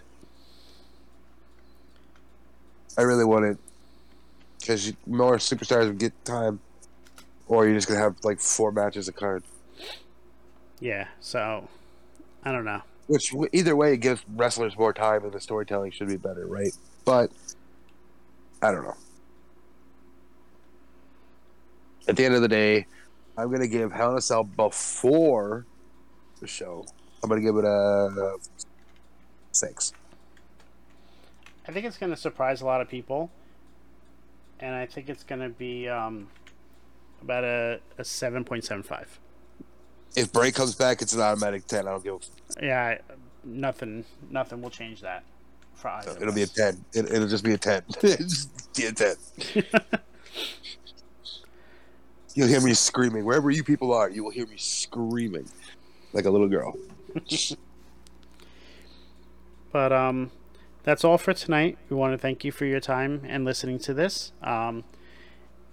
I 2.97 3.01
really 3.01 3.25
wouldn't, 3.25 3.59
because 4.59 4.93
more 5.05 5.35
superstars 5.35 5.87
would 5.87 5.97
get 5.97 6.13
time, 6.23 6.61
or 7.47 7.65
you're 7.65 7.75
just 7.75 7.87
gonna 7.87 7.99
have 7.99 8.15
like 8.23 8.39
four 8.39 8.71
matches 8.71 9.09
a 9.09 9.11
card. 9.11 9.43
Yeah. 10.79 11.07
So 11.19 11.67
I 12.43 12.53
don't 12.53 12.63
know. 12.63 12.81
Which 13.07 13.33
either 13.51 13.75
way, 13.75 13.93
it 13.93 13.97
gives 13.97 14.23
wrestlers 14.33 14.77
more 14.77 14.93
time, 14.93 15.23
and 15.25 15.33
the 15.33 15.41
storytelling 15.41 15.91
should 15.91 16.07
be 16.07 16.17
better, 16.17 16.47
right? 16.47 16.71
But 17.03 17.31
I 18.61 18.71
don't 18.71 18.83
know. 18.83 18.95
At 22.07 22.15
the 22.15 22.23
end 22.23 22.35
of 22.35 22.41
the 22.41 22.47
day, 22.47 22.85
I'm 23.37 23.51
gonna 23.51 23.67
give 23.67 23.91
Hell 23.91 24.11
in 24.11 24.17
a 24.17 24.21
Cell 24.21 24.45
before 24.45 25.65
the 26.39 26.47
show. 26.47 26.85
I'm 27.23 27.29
gonna 27.29 27.41
give 27.41 27.57
it 27.57 27.65
a 27.65 28.37
six. 29.51 29.93
I 31.67 31.71
think 31.71 31.85
it's 31.85 31.97
going 31.97 32.11
to 32.11 32.17
surprise 32.17 32.61
a 32.61 32.65
lot 32.65 32.81
of 32.81 32.89
people, 32.89 33.31
and 34.59 34.75
I 34.75 34.85
think 34.85 35.09
it's 35.09 35.23
going 35.23 35.41
to 35.41 35.49
be 35.49 35.89
um, 35.89 36.27
about 37.21 37.43
a, 37.43 37.79
a 37.97 38.05
seven 38.05 38.43
point 38.43 38.63
seven 38.63 38.83
five. 38.83 39.19
If 40.15 40.31
Bray 40.31 40.51
comes 40.51 40.75
back, 40.75 41.01
it's 41.01 41.13
an 41.13 41.21
automatic 41.21 41.65
ten. 41.65 41.87
I 41.87 41.91
don't 41.91 42.03
give. 42.03 42.13
A 42.13 42.65
Yeah, 42.65 42.97
nothing, 43.43 44.05
nothing 44.29 44.61
will 44.61 44.69
change 44.69 45.01
that 45.01 45.23
for 45.73 45.89
either. 45.89 46.11
of 46.11 46.21
It'll 46.21 46.33
be 46.33 46.43
a 46.43 46.47
ten. 46.47 46.85
It, 46.93 47.11
it'll 47.11 47.27
just 47.27 47.43
be 47.43 47.53
a 47.53 47.57
ten. 47.57 47.81
It'll 48.03 48.27
just 48.27 48.75
be 48.75 48.85
a 48.85 48.91
ten. 48.91 49.15
You'll 52.35 52.49
hear 52.49 52.61
me 52.61 52.73
screaming 52.73 53.23
wherever 53.23 53.49
you 53.49 53.63
people 53.63 53.93
are. 53.93 54.09
You 54.09 54.25
will 54.25 54.31
hear 54.31 54.45
me 54.45 54.57
screaming. 54.57 55.47
like 56.11 56.25
a 56.25 56.29
little 56.29 56.49
girl. 56.49 56.75
But 59.75 59.91
um, 59.91 60.31
that's 60.83 61.03
all 61.03 61.17
for 61.17 61.33
tonight. 61.33 61.77
We 61.89 61.97
want 61.97 62.13
to 62.13 62.17
thank 62.17 62.45
you 62.45 62.51
for 62.53 62.63
your 62.63 62.79
time 62.79 63.23
and 63.27 63.43
listening 63.43 63.77
to 63.79 63.93
this. 63.93 64.31
Um, 64.41 64.85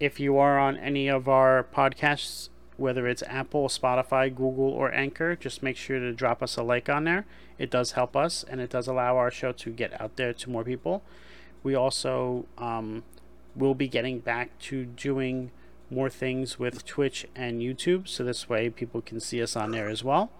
if 0.01 0.19
you 0.19 0.39
are 0.39 0.59
on 0.59 0.77
any 0.77 1.07
of 1.07 1.29
our 1.29 1.63
podcasts, 1.73 2.49
whether 2.77 3.07
it's 3.07 3.23
Apple, 3.29 3.69
Spotify, 3.69 4.29
Google, 4.35 4.71
or 4.71 4.93
Anchor, 4.93 5.37
just 5.37 5.63
make 5.63 5.77
sure 5.77 6.01
to 6.01 6.13
drop 6.13 6.43
us 6.43 6.57
a 6.57 6.65
like 6.65 6.89
on 6.89 7.05
there. 7.05 7.27
It 7.59 7.71
does 7.71 7.93
help 7.93 8.17
us 8.17 8.43
and 8.43 8.61
it 8.61 8.71
does 8.71 8.89
allow 8.89 9.17
our 9.17 9.31
show 9.31 9.53
to 9.53 9.71
get 9.71 10.01
out 10.01 10.17
there 10.17 10.33
to 10.33 10.51
more 10.51 10.65
people. 10.65 11.05
We 11.63 11.77
also 11.77 12.47
um, 12.59 13.05
will 13.55 13.77
be 13.77 13.87
getting 13.87 14.19
back 14.19 14.59
to 14.63 14.85
doing 14.85 15.53
more 15.91 16.11
things 16.11 16.59
with 16.59 16.85
Twitch 16.85 17.25
and 17.37 17.61
YouTube, 17.61 18.09
so 18.09 18.25
this 18.25 18.49
way 18.49 18.69
people 18.69 19.01
can 19.01 19.21
see 19.21 19.41
us 19.41 19.55
on 19.55 19.71
there 19.71 19.89
as 19.89 20.03
well. 20.03 20.33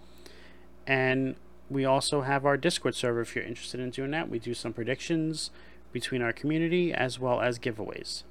And 0.87 1.37
we 1.71 1.85
also 1.85 2.23
have 2.23 2.45
our 2.45 2.57
Discord 2.57 2.95
server 2.95 3.21
if 3.21 3.35
you're 3.35 3.45
interested 3.45 3.81
in 3.81 3.91
doing 3.91 4.11
that. 4.11 4.29
We 4.29 4.39
do 4.39 4.55
some 4.55 4.73
predictions 4.73 5.51
between 5.93 6.23
our 6.23 6.33
community 6.33 6.93
as 6.93 7.19
well 7.19 7.41
as 7.41 7.59
giveaways. 7.59 8.23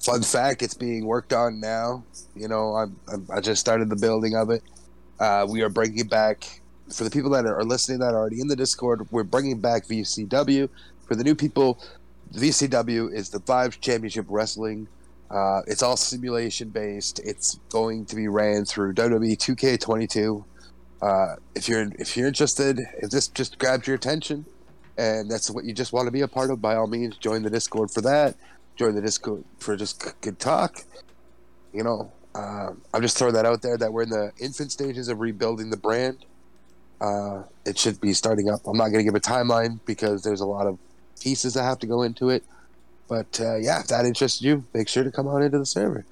Fun 0.00 0.22
fact: 0.22 0.62
It's 0.62 0.74
being 0.74 1.06
worked 1.06 1.32
on 1.32 1.60
now. 1.60 2.04
You 2.34 2.48
know, 2.48 2.74
I, 2.74 3.36
I 3.36 3.40
just 3.40 3.60
started 3.60 3.90
the 3.90 3.96
building 3.96 4.34
of 4.34 4.50
it. 4.50 4.62
Uh, 5.18 5.46
we 5.48 5.60
are 5.62 5.68
bringing 5.68 6.06
back 6.06 6.60
for 6.92 7.04
the 7.04 7.10
people 7.10 7.30
that 7.30 7.46
are 7.46 7.64
listening 7.64 7.98
that 8.00 8.14
are 8.14 8.18
already 8.18 8.40
in 8.40 8.48
the 8.48 8.56
Discord. 8.56 9.06
We're 9.10 9.24
bringing 9.24 9.60
back 9.60 9.86
VCW. 9.86 10.68
For 11.06 11.14
the 11.14 11.24
new 11.24 11.34
people, 11.34 11.82
VCW 12.32 13.12
is 13.12 13.30
the 13.30 13.40
Vibes 13.40 13.80
Championship 13.80 14.26
Wrestling. 14.28 14.88
Uh, 15.30 15.62
it's 15.66 15.82
all 15.82 15.96
simulation 15.96 16.70
based. 16.70 17.20
It's 17.20 17.56
going 17.68 18.06
to 18.06 18.16
be 18.16 18.28
ran 18.28 18.64
through 18.64 18.94
WWE 18.94 19.36
2K22. 19.36 20.44
Uh, 21.02 21.36
if 21.54 21.68
you're 21.68 21.90
if 21.98 22.16
you're 22.16 22.28
interested, 22.28 22.80
if 22.98 23.10
this 23.10 23.28
just 23.28 23.58
grabs 23.58 23.86
your 23.86 23.96
attention, 23.96 24.44
and 24.98 25.30
that's 25.30 25.50
what 25.50 25.64
you 25.64 25.72
just 25.72 25.92
want 25.92 26.06
to 26.06 26.10
be 26.10 26.20
a 26.20 26.28
part 26.28 26.50
of, 26.50 26.60
by 26.60 26.76
all 26.76 26.86
means, 26.86 27.16
join 27.16 27.42
the 27.42 27.50
Discord 27.50 27.90
for 27.90 28.02
that. 28.02 28.36
Join 28.76 28.94
the 28.94 29.00
Discord 29.00 29.44
for 29.58 29.76
just 29.76 30.20
good 30.20 30.38
talk. 30.38 30.84
You 31.72 31.84
know, 31.84 32.12
uh, 32.34 32.70
I'm 32.92 33.02
just 33.02 33.16
throwing 33.16 33.34
that 33.34 33.46
out 33.46 33.62
there 33.62 33.76
that 33.78 33.92
we're 33.92 34.02
in 34.02 34.10
the 34.10 34.32
infant 34.38 34.72
stages 34.72 35.08
of 35.08 35.20
rebuilding 35.20 35.70
the 35.70 35.76
brand. 35.76 36.24
Uh, 37.00 37.44
it 37.64 37.78
should 37.78 38.00
be 38.00 38.12
starting 38.12 38.50
up. 38.50 38.60
I'm 38.66 38.76
not 38.76 38.88
going 38.88 38.98
to 38.98 39.04
give 39.04 39.14
a 39.14 39.20
timeline 39.20 39.80
because 39.86 40.22
there's 40.22 40.40
a 40.40 40.46
lot 40.46 40.66
of 40.66 40.78
pieces 41.20 41.54
that 41.54 41.62
have 41.62 41.78
to 41.78 41.86
go 41.86 42.02
into 42.02 42.28
it. 42.28 42.44
But 43.08 43.40
uh, 43.40 43.56
yeah, 43.56 43.80
if 43.80 43.88
that 43.88 44.04
interests 44.04 44.42
you, 44.42 44.64
make 44.74 44.88
sure 44.88 45.02
to 45.02 45.10
come 45.10 45.26
on 45.26 45.42
into 45.42 45.58
the 45.58 45.66
server. 45.66 46.04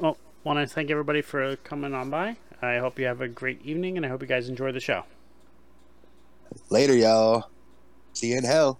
Well, 0.00 0.16
want 0.44 0.58
to 0.58 0.72
thank 0.72 0.90
everybody 0.90 1.22
for 1.22 1.56
coming 1.56 1.94
on 1.94 2.10
by. 2.10 2.36
I 2.64 2.78
hope 2.78 2.98
you 2.98 3.06
have 3.06 3.20
a 3.20 3.28
great 3.28 3.64
evening, 3.64 3.96
and 3.96 4.04
I 4.04 4.08
hope 4.08 4.22
you 4.22 4.28
guys 4.28 4.48
enjoy 4.48 4.72
the 4.72 4.80
show. 4.80 5.04
Later, 6.70 6.96
y'all. 6.96 7.50
See 8.12 8.28
you 8.28 8.38
in 8.38 8.44
hell. 8.44 8.78